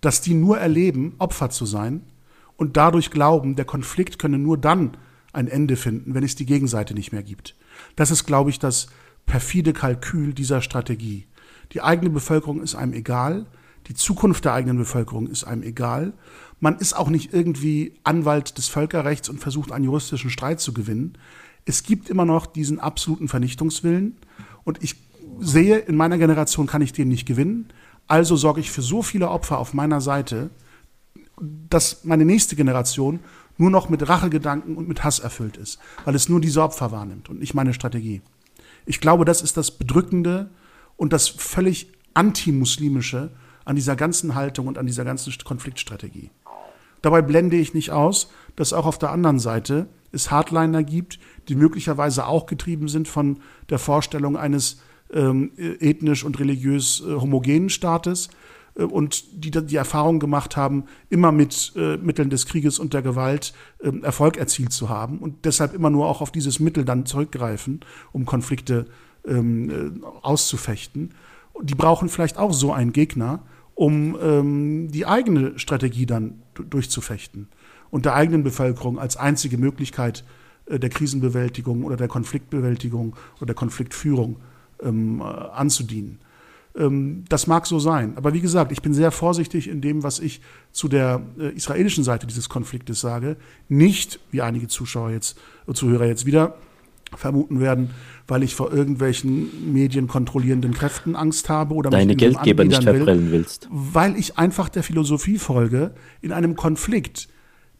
[0.00, 2.02] Dass die nur erleben, Opfer zu sein
[2.56, 4.96] und dadurch glauben, der Konflikt könne nur dann
[5.32, 7.56] ein Ende finden, wenn es die Gegenseite nicht mehr gibt.
[7.96, 8.88] Das ist, glaube ich, das
[9.26, 11.26] perfide Kalkül dieser Strategie.
[11.72, 13.46] Die eigene Bevölkerung ist einem egal,
[13.86, 16.12] die Zukunft der eigenen Bevölkerung ist einem egal.
[16.60, 21.16] Man ist auch nicht irgendwie Anwalt des Völkerrechts und versucht einen juristischen Streit zu gewinnen.
[21.64, 24.16] Es gibt immer noch diesen absoluten Vernichtungswillen
[24.64, 24.96] und ich
[25.40, 27.72] sehe, in meiner Generation kann ich den nicht gewinnen.
[28.06, 30.50] Also sorge ich für so viele Opfer auf meiner Seite,
[31.40, 33.20] dass meine nächste Generation
[33.60, 37.28] nur noch mit Rachegedanken und mit Hass erfüllt ist, weil es nur diese Opfer wahrnimmt
[37.28, 38.22] und nicht meine Strategie.
[38.86, 40.50] Ich glaube, das ist das Bedrückende
[40.96, 43.30] und das völlig antimuslimische
[43.64, 46.30] an dieser ganzen Haltung und an dieser ganzen Konfliktstrategie.
[47.02, 51.54] Dabei blende ich nicht aus, dass auch auf der anderen Seite es Hardliner gibt, die
[51.54, 54.80] möglicherweise auch getrieben sind von der Vorstellung eines
[55.12, 58.30] ähm, ethnisch und religiös äh, homogenen Staates,
[58.74, 63.52] und die die Erfahrung gemacht haben, immer mit äh, Mitteln des Krieges und der Gewalt
[63.80, 67.80] äh, Erfolg erzielt zu haben und deshalb immer nur auch auf dieses Mittel dann zurückgreifen,
[68.12, 68.86] um Konflikte
[69.26, 71.14] ähm, äh, auszufechten.
[71.62, 73.42] Die brauchen vielleicht auch so einen Gegner,
[73.74, 77.48] um ähm, die eigene Strategie dann durchzufechten
[77.90, 80.24] und der eigenen Bevölkerung als einzige Möglichkeit
[80.66, 84.36] äh, der Krisenbewältigung oder der Konfliktbewältigung oder der Konfliktführung
[84.82, 86.20] ähm, äh, anzudienen.
[86.76, 88.16] Ähm, das mag so sein.
[88.16, 90.40] Aber wie gesagt, ich bin sehr vorsichtig in dem, was ich
[90.72, 93.36] zu der äh, israelischen Seite dieses Konfliktes sage.
[93.68, 96.54] Nicht, wie einige Zuschauer jetzt, äh, Zuhörer jetzt wieder
[97.16, 97.90] vermuten werden,
[98.28, 103.68] weil ich vor irgendwelchen medienkontrollierenden Kräften Angst habe oder deine Geldgeber nicht verprellen will, willst.
[103.70, 107.28] Weil ich einfach der Philosophie folge, in einem Konflikt,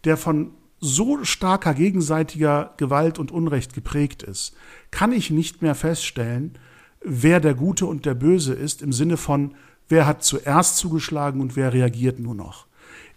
[0.05, 4.57] der von so starker gegenseitiger Gewalt und Unrecht geprägt ist,
[4.91, 6.59] kann ich nicht mehr feststellen,
[7.03, 9.55] wer der Gute und der Böse ist, im Sinne von,
[9.89, 12.67] wer hat zuerst zugeschlagen und wer reagiert nur noch.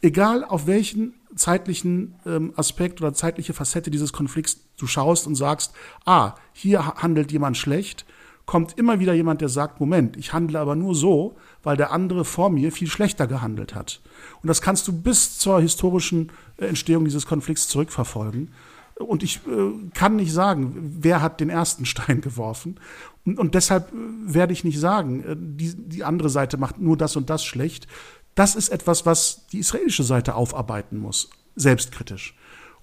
[0.01, 5.73] Egal auf welchen zeitlichen ähm, Aspekt oder zeitliche Facette dieses Konflikts du schaust und sagst,
[6.05, 8.05] ah, hier handelt jemand schlecht,
[8.45, 12.25] kommt immer wieder jemand, der sagt, Moment, ich handle aber nur so, weil der andere
[12.25, 14.01] vor mir viel schlechter gehandelt hat.
[14.41, 18.51] Und das kannst du bis zur historischen äh, Entstehung dieses Konflikts zurückverfolgen.
[18.95, 22.79] Und ich äh, kann nicht sagen, wer hat den ersten Stein geworfen.
[23.25, 23.95] Und, und deshalb äh,
[24.33, 27.87] werde ich nicht sagen, äh, die, die andere Seite macht nur das und das schlecht.
[28.35, 32.35] Das ist etwas, was die israelische Seite aufarbeiten muss, selbstkritisch.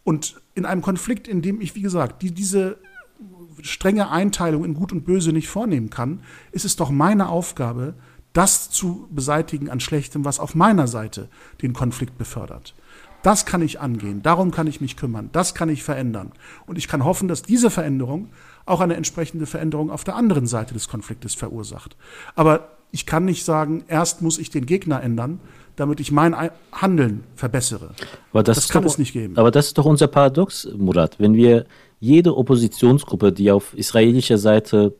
[0.05, 2.78] Und in einem Konflikt, in dem ich, wie gesagt, die, diese
[3.62, 6.20] strenge Einteilung in Gut und Böse nicht vornehmen kann,
[6.53, 7.95] ist es doch meine Aufgabe,
[8.32, 11.28] das zu beseitigen an Schlechtem, was auf meiner Seite
[11.62, 12.74] den Konflikt befördert.
[13.22, 16.32] Das kann ich angehen, darum kann ich mich kümmern, das kann ich verändern.
[16.66, 18.30] Und ich kann hoffen, dass diese Veränderung
[18.67, 21.97] auch eine entsprechende Veränderung auf der anderen Seite des Konfliktes verursacht.
[22.35, 25.41] Aber ich kann nicht sagen, erst muss ich den Gegner ändern,
[25.77, 26.35] damit ich mein
[26.73, 27.95] Handeln verbessere.
[28.33, 29.37] Aber das, das kann doch, es nicht geben.
[29.37, 31.19] Aber das ist doch unser Paradox, Murat.
[31.19, 31.67] Wenn wir
[32.01, 34.95] jede Oppositionsgruppe, die auf israelischer Seite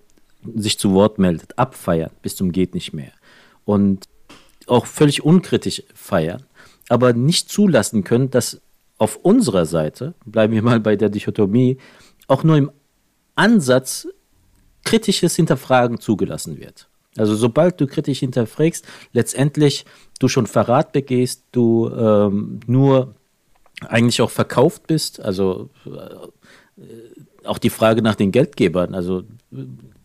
[0.55, 3.13] sich zu Wort meldet, abfeiern bis zum geht nicht mehr
[3.65, 4.09] und
[4.67, 6.45] auch völlig unkritisch feiern,
[6.89, 8.61] aber nicht zulassen können, dass
[8.99, 11.79] auf unserer Seite, bleiben wir mal bei der Dichotomie,
[12.27, 12.71] auch nur im
[13.41, 14.07] Ansatz
[14.85, 16.89] kritisches Hinterfragen zugelassen wird.
[17.17, 19.85] Also sobald du kritisch hinterfragst, letztendlich
[20.19, 23.15] du schon Verrat begehst, du ähm, nur
[23.81, 29.25] eigentlich auch verkauft bist, also äh, auch die Frage nach den Geldgebern, also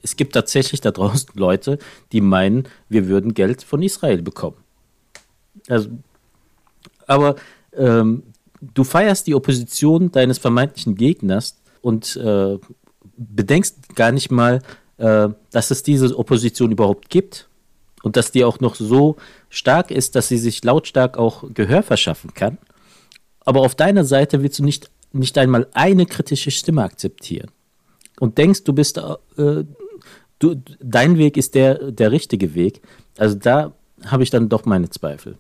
[0.02, 1.78] es gibt tatsächlich da draußen Leute,
[2.14, 4.58] die meinen, wir würden Geld von Israel bekommen.
[5.68, 5.90] Also,
[7.06, 7.36] aber
[7.74, 8.24] ähm,
[8.62, 12.58] du feierst die Opposition deines vermeintlichen Gegners und äh,
[13.18, 14.62] bedenkst gar nicht mal,
[14.98, 17.50] äh, dass es diese Opposition überhaupt gibt
[18.04, 19.18] und dass die auch noch so
[19.50, 22.58] stark ist, dass sie sich lautstark auch Gehör verschaffen kann.
[23.42, 27.52] Aber auf deiner Seite willst du nicht, nicht einmal eine kritische Stimme akzeptieren
[28.20, 29.66] und denkst, du bist, äh,
[30.40, 32.82] du, dein Weg ist der, der richtige Weg.
[33.18, 33.74] Also da
[34.06, 35.38] habe ich dann doch meine Zweifel.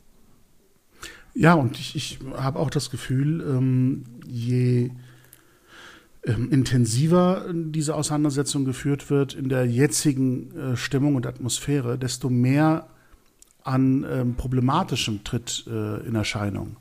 [1.34, 4.92] Ja, und ich, ich habe auch das Gefühl, ähm, je
[6.26, 12.88] ähm, intensiver diese Auseinandersetzung geführt wird in der jetzigen äh, Stimmung und Atmosphäre, desto mehr
[13.64, 16.78] an ähm, Problematischem tritt äh, in Erscheinung.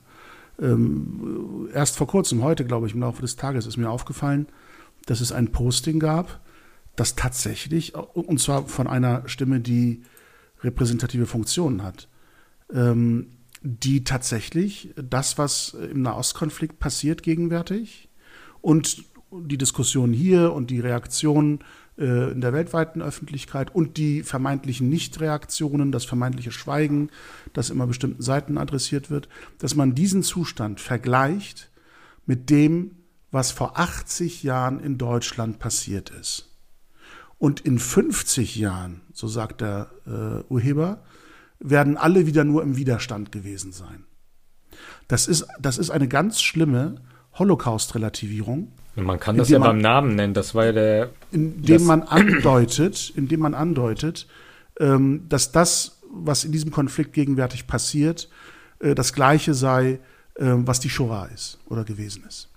[0.61, 4.47] Ähm, erst vor kurzem, heute glaube ich, im Laufe des Tages ist mir aufgefallen,
[5.07, 6.41] dass es ein Posting gab,
[6.97, 10.03] das tatsächlich, und zwar von einer Stimme, die
[10.63, 12.09] repräsentative Funktionen hat,
[12.73, 13.29] ähm,
[13.61, 18.09] die tatsächlich das, was im Nahostkonflikt passiert gegenwärtig
[18.61, 19.05] und
[19.43, 21.61] die Diskussion hier und die Reaktionen
[21.99, 27.11] äh, in der weltweiten Öffentlichkeit und die vermeintlichen Nichtreaktionen, das vermeintliche Schweigen,
[27.53, 29.29] das immer bestimmten Seiten adressiert wird,
[29.59, 31.71] dass man diesen Zustand vergleicht
[32.27, 32.97] mit dem,
[33.31, 36.51] was vor 80 Jahren in Deutschland passiert ist.
[37.39, 41.03] Und in 50 Jahren, so sagt der äh, Urheber,
[41.59, 44.05] werden alle wieder nur im Widerstand gewesen sein.
[45.09, 46.97] Das ist, das ist eine ganz schlimme
[47.39, 48.73] Holocaust-Relativierung.
[48.97, 51.11] Man kann das ja man, beim Namen nennen, das war ja der.
[51.33, 54.29] Indem man andeutet, indem man andeutet,
[54.79, 58.29] ähm, dass das, was in diesem Konflikt gegenwärtig passiert,
[58.79, 59.99] äh, das Gleiche sei,
[60.37, 62.49] äh, was die Shoah ist oder gewesen ist.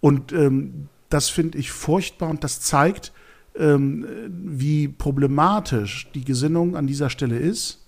[0.00, 3.12] Und ähm, das finde ich furchtbar und das zeigt,
[3.56, 7.84] ähm, wie problematisch die Gesinnung an dieser Stelle ist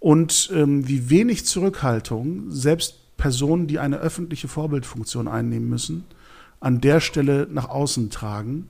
[0.00, 6.04] und ähm, wie wenig Zurückhaltung selbst Personen, die eine öffentliche Vorbildfunktion einnehmen müssen,
[6.60, 8.68] an der Stelle nach außen tragen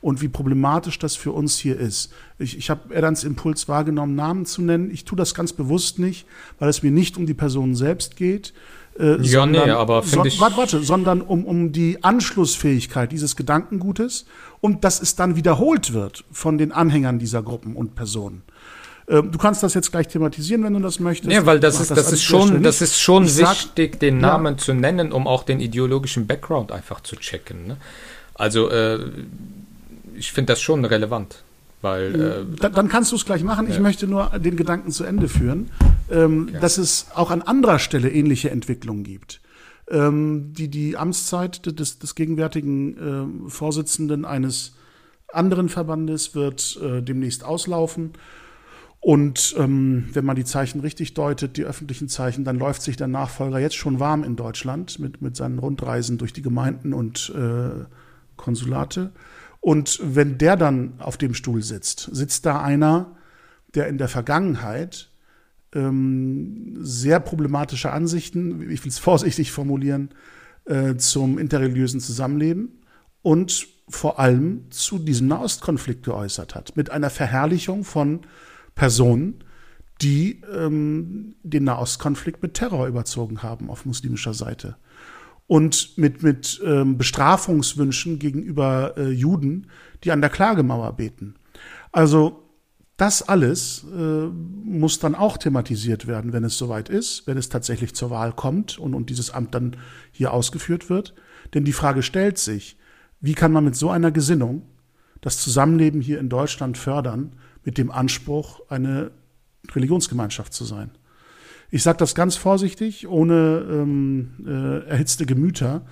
[0.00, 2.12] und wie problematisch das für uns hier ist.
[2.38, 4.90] Ich, ich habe Erdans Impuls wahrgenommen, Namen zu nennen.
[4.90, 6.26] Ich tue das ganz bewusst nicht,
[6.58, 8.52] weil es mir nicht um die Person selbst geht.
[8.98, 10.40] Äh, ja, sondern, nee, aber so, ich.
[10.40, 14.26] Warte, warte, sondern um, um die Anschlussfähigkeit dieses Gedankengutes
[14.60, 18.42] und dass es dann wiederholt wird von den Anhängern dieser Gruppen und Personen.
[19.08, 21.32] Ähm, du kannst das jetzt gleich thematisieren, wenn du das möchtest.
[21.32, 24.18] Ja, weil das ist, das, das ist schon, das ist schon ich wichtig, sag, den
[24.18, 24.58] Namen ja.
[24.58, 27.66] zu nennen, um auch den ideologischen Background einfach zu checken.
[27.66, 27.76] Ne?
[28.34, 28.98] Also äh,
[30.16, 31.42] ich finde das schon relevant.
[31.82, 33.68] Weil, hm, äh, dann, dann, kannst du es gleich machen.
[33.70, 35.70] Ich möchte nur den Gedanken zu Ende führen,
[36.10, 36.60] ähm, ja.
[36.60, 39.40] dass es auch an anderer Stelle ähnliche Entwicklungen gibt.
[39.88, 44.74] Ähm, die, die Amtszeit des, des gegenwärtigen äh, Vorsitzenden eines
[45.32, 48.14] anderen Verbandes wird äh, demnächst auslaufen.
[49.00, 53.08] Und ähm, wenn man die Zeichen richtig deutet, die öffentlichen Zeichen, dann läuft sich der
[53.08, 57.84] Nachfolger jetzt schon warm in Deutschland mit, mit seinen Rundreisen durch die Gemeinden und äh,
[58.36, 59.12] Konsulate.
[59.60, 63.16] Und wenn der dann auf dem Stuhl sitzt, sitzt da einer,
[63.74, 65.10] der in der Vergangenheit
[65.74, 70.10] ähm, sehr problematische Ansichten, ich will es vorsichtig formulieren,
[70.64, 72.80] äh, zum interreligiösen Zusammenleben
[73.22, 78.20] und vor allem zu diesem Nahostkonflikt geäußert hat, mit einer Verherrlichung von
[78.76, 79.42] Personen,
[80.00, 84.76] die ähm, den Nahostkonflikt mit Terror überzogen haben auf muslimischer Seite
[85.46, 89.68] und mit, mit ähm, Bestrafungswünschen gegenüber äh, Juden,
[90.04, 91.34] die an der Klagemauer beten.
[91.92, 92.42] Also
[92.96, 97.94] das alles äh, muss dann auch thematisiert werden, wenn es soweit ist, wenn es tatsächlich
[97.94, 99.76] zur Wahl kommt und, und dieses Amt dann
[100.12, 101.14] hier ausgeführt wird.
[101.54, 102.76] Denn die Frage stellt sich,
[103.20, 104.62] wie kann man mit so einer Gesinnung
[105.20, 107.32] das Zusammenleben hier in Deutschland fördern,
[107.66, 109.10] mit dem Anspruch, eine
[109.74, 110.90] Religionsgemeinschaft zu sein?
[111.70, 115.84] Ich sage das ganz vorsichtig, ohne ähm, äh, erhitzte Gemüter,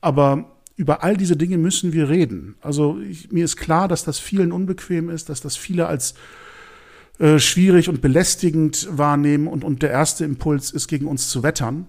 [0.00, 2.56] aber über all diese Dinge müssen wir reden.
[2.60, 6.14] Also ich, mir ist klar, dass das vielen unbequem ist, dass das viele als
[7.18, 11.86] äh, schwierig und belästigend wahrnehmen und, und der erste Impuls ist, gegen uns zu wettern.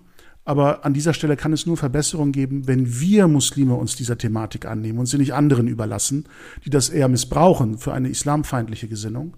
[0.49, 4.65] Aber an dieser Stelle kann es nur Verbesserungen geben, wenn wir Muslime uns dieser Thematik
[4.65, 6.25] annehmen und sie nicht anderen überlassen,
[6.65, 9.35] die das eher missbrauchen für eine islamfeindliche Gesinnung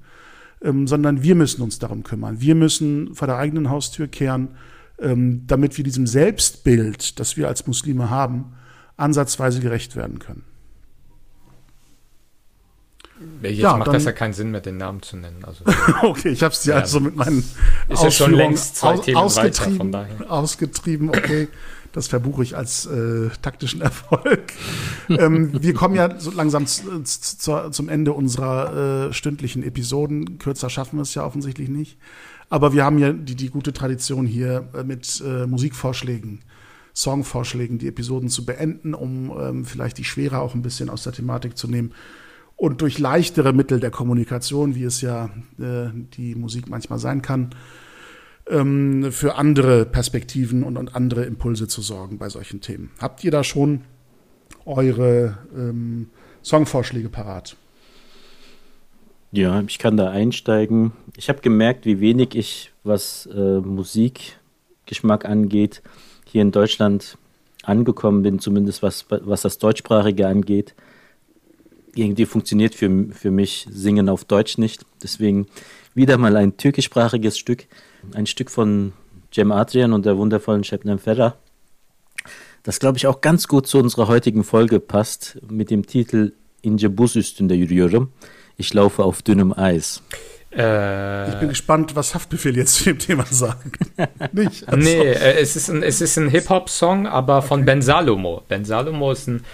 [0.62, 2.39] ähm, sondern wir müssen uns darum kümmern.
[2.39, 4.49] Wir müssen vor der eigenen Haustür kehren,
[4.99, 8.53] ähm, damit wir diesem Selbstbild, das wir als Muslime haben,
[8.97, 10.43] ansatzweise gerecht werden können.
[13.42, 15.44] Jetzt ja, macht dann, das ja keinen Sinn mehr, den Namen zu nennen.
[15.44, 15.64] Also,
[16.04, 17.44] okay, ich habe es dir ja, also mit meinen
[17.90, 21.10] ist ja schon längst zwei aus, Themen ausgetrieben, weiter, ausgetrieben.
[21.10, 21.48] Okay,
[21.92, 24.54] das verbuche ich als äh, taktischen Erfolg.
[25.10, 30.38] ähm, wir kommen ja so langsam zum Ende unserer äh, stündlichen Episoden.
[30.38, 31.98] Kürzer schaffen wir es ja offensichtlich nicht.
[32.50, 36.42] Aber wir haben ja die, die gute Tradition hier äh, mit äh, Musikvorschlägen,
[36.94, 41.14] Songvorschlägen, die Episoden zu beenden, um ähm, vielleicht die Schwere auch ein bisschen aus der
[41.14, 41.94] Thematik zu nehmen.
[42.62, 47.55] Und durch leichtere Mittel der Kommunikation, wie es ja äh, die Musik manchmal sein kann,
[48.47, 52.91] ähm, für andere Perspektiven und, und, andere Impulse zu sorgen bei solchen Themen.
[52.99, 53.82] Habt ihr da schon
[54.68, 56.12] eure ähm,
[56.43, 57.55] Songvorschläge parat?
[59.32, 60.91] Ja, ich kann da einsteigen.
[61.18, 65.82] Ich habe gemerkt, wie wenig ich, was äh, Musikgeschmack angeht,
[66.28, 67.18] hier in Deutschland
[67.64, 70.76] angekommen bin, zumindest was, was das Deutschsprachige angeht.
[71.96, 74.86] Irgendwie funktioniert für, für mich Singen auf Deutsch nicht.
[75.04, 75.48] Deswegen
[75.94, 77.68] wieder mal ein türkischsprachiges Stück
[78.14, 78.94] ein Stück von
[79.34, 81.38] Cem Adrian und der wundervollen Şebnem Ferrer,
[82.64, 86.34] das glaube ich auch ganz gut zu unserer heutigen Folge passt, mit dem Titel
[86.64, 88.12] İnce buz üstünde yürüyorum.
[88.58, 90.04] Ich laufe auf dünnem Eis.
[90.54, 93.80] Äh, ich bin gespannt, was Haftbefehl jetzt zu dem Thema sagt.
[94.34, 94.68] Nicht?
[94.68, 94.78] Also.
[94.78, 97.47] Nee, äh, es ist ein, es ist ein Hip-Hop-Song, aber okay.
[97.47, 98.43] von Ben Salomo.
[98.49, 99.45] Ben Salomo ist ein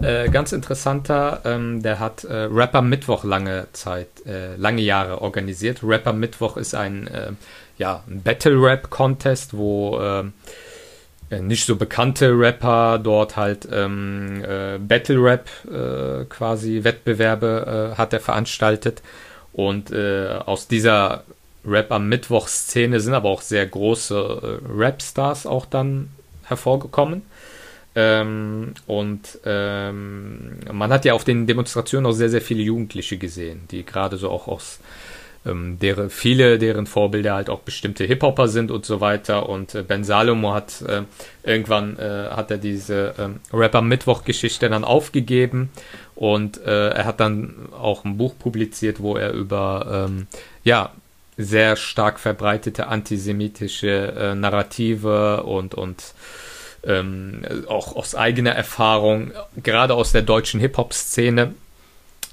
[0.00, 5.80] äh, ganz interessanter, ähm, der hat äh, Rapper Mittwoch lange Zeit, äh, lange Jahre organisiert.
[5.82, 7.32] Rapper Mittwoch ist ein äh,
[7.76, 15.46] ja, ein Battle-Rap-Contest, wo äh, nicht so bekannte Rapper dort halt ähm, äh, Battle-Rap
[16.30, 19.02] quasi Wettbewerbe hat er veranstaltet.
[19.58, 21.24] Und äh, aus dieser
[21.66, 26.10] Rap am Mittwoch-Szene sind aber auch sehr große Rap-Stars auch dann
[26.44, 27.22] hervorgekommen.
[27.96, 33.62] Ähm, und ähm, man hat ja auf den Demonstrationen auch sehr, sehr viele Jugendliche gesehen,
[33.72, 34.78] die gerade so auch aus
[35.46, 39.48] ähm, deren, viele deren Vorbilder halt auch bestimmte Hip-Hopper sind und so weiter.
[39.48, 41.02] Und äh, Ben Salomo hat äh,
[41.42, 45.70] irgendwann äh, hat er diese ähm, Rapper Mittwoch-Geschichte dann aufgegeben
[46.14, 50.26] und äh, er hat dann auch ein Buch publiziert, wo er über ähm,
[50.64, 50.92] ja
[51.36, 56.14] sehr stark verbreitete antisemitische äh, Narrative und und
[56.84, 59.32] ähm, auch aus eigener Erfahrung,
[59.62, 61.54] gerade aus der deutschen Hip-Hop-Szene,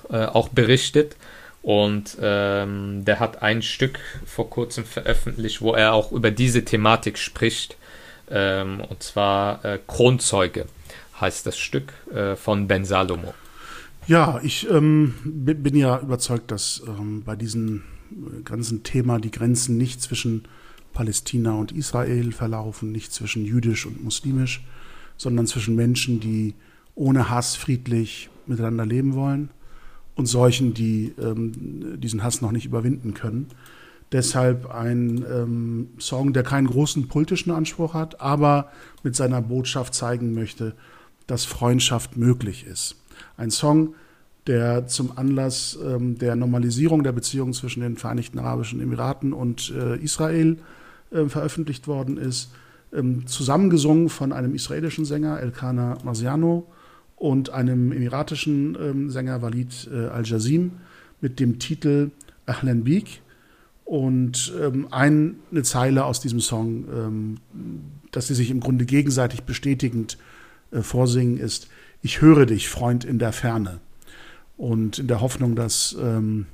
[0.10, 1.16] äh, auch berichtet.
[1.66, 7.18] Und ähm, der hat ein Stück vor kurzem veröffentlicht, wo er auch über diese Thematik
[7.18, 7.76] spricht.
[8.30, 10.68] Ähm, und zwar äh, Kronzeuge
[11.20, 13.34] heißt das Stück äh, von Ben Salomo.
[14.06, 19.76] Ja, ich ähm, bin ja überzeugt, dass ähm, bei diesem äh, ganzen Thema die Grenzen
[19.76, 20.44] nicht zwischen
[20.94, 24.64] Palästina und Israel verlaufen, nicht zwischen jüdisch und muslimisch,
[25.18, 26.54] sondern zwischen Menschen, die
[26.94, 29.50] ohne Hass friedlich miteinander leben wollen
[30.16, 33.48] und solchen, die ähm, diesen Hass noch nicht überwinden können.
[34.12, 38.72] Deshalb ein ähm, Song, der keinen großen politischen Anspruch hat, aber
[39.04, 40.74] mit seiner Botschaft zeigen möchte,
[41.28, 42.96] dass Freundschaft möglich ist.
[43.36, 43.96] Ein Song,
[44.48, 49.98] der zum Anlass ähm, der Normalisierung der Beziehungen zwischen den Vereinigten Arabischen Emiraten und äh,
[49.98, 50.60] Israel
[51.12, 52.52] äh, veröffentlicht worden ist,
[52.94, 56.68] ähm, zusammengesungen von einem israelischen Sänger, Elkana Marziano,
[57.16, 60.72] und einem emiratischen ähm, Sänger, Walid äh, Al-Jazim,
[61.22, 62.12] mit dem Titel
[62.46, 63.22] Ahlan Bik.
[63.86, 67.38] Und ähm, eine Zeile aus diesem Song, ähm,
[68.12, 70.18] dass sie sich im Grunde gegenseitig bestätigend
[70.72, 71.70] äh, vorsingen, ist:
[72.02, 73.80] Ich höre dich, Freund in der Ferne.
[74.58, 76.48] Und in der Hoffnung, dass ähm,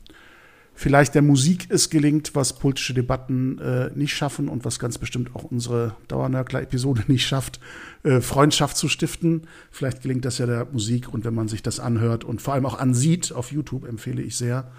[0.81, 5.35] vielleicht der Musik es gelingt, was politische Debatten äh, nicht schaffen und was ganz bestimmt
[5.35, 7.59] auch unsere Dauernörkler-Episode nicht schafft,
[8.01, 9.43] äh, Freundschaft zu stiften.
[9.69, 12.65] Vielleicht gelingt das ja der Musik und wenn man sich das anhört und vor allem
[12.65, 14.71] auch ansieht auf YouTube, empfehle ich sehr,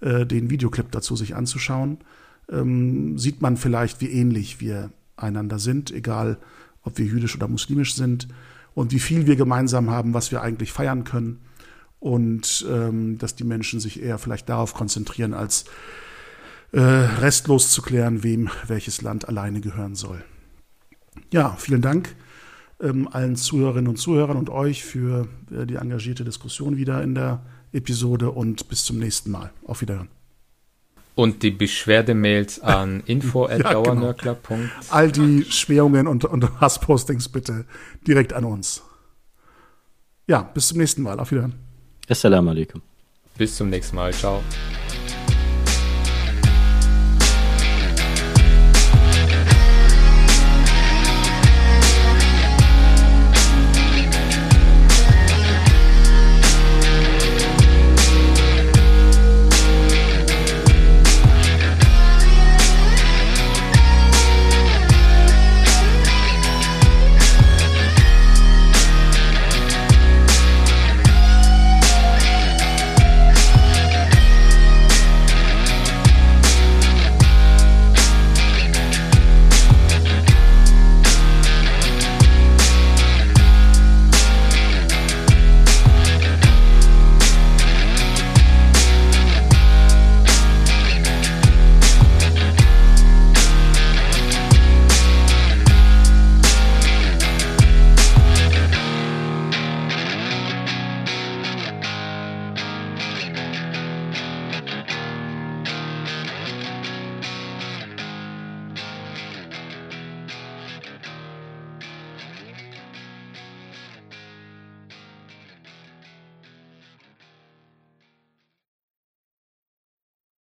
[0.00, 1.98] äh, den Videoclip dazu sich anzuschauen,
[2.48, 6.38] ähm, sieht man vielleicht, wie ähnlich wir einander sind, egal
[6.84, 8.28] ob wir jüdisch oder muslimisch sind
[8.74, 11.40] und wie viel wir gemeinsam haben, was wir eigentlich feiern können
[12.00, 15.64] und ähm, dass die Menschen sich eher vielleicht darauf konzentrieren, als
[16.72, 20.24] äh, restlos zu klären, wem welches Land alleine gehören soll.
[21.32, 22.14] Ja, vielen Dank
[22.80, 27.42] ähm, allen Zuhörerinnen und Zuhörern und euch für äh, die engagierte Diskussion wieder in der
[27.72, 29.50] Episode und bis zum nächsten Mal.
[29.64, 30.08] Auf Wiederhören.
[31.14, 34.32] Und die Beschwerdemails an info.dauernörkler.
[34.32, 34.68] ja, genau.
[34.90, 37.64] All die Schmähungen und, und Hasspostings bitte
[38.06, 38.82] direkt an uns.
[40.28, 41.18] Ja, bis zum nächsten Mal.
[41.18, 41.67] Auf Wiederhören.
[42.08, 42.82] Assalamu alaikum.
[43.36, 44.12] Bis zum nächsten Mal.
[44.12, 44.42] Ciao.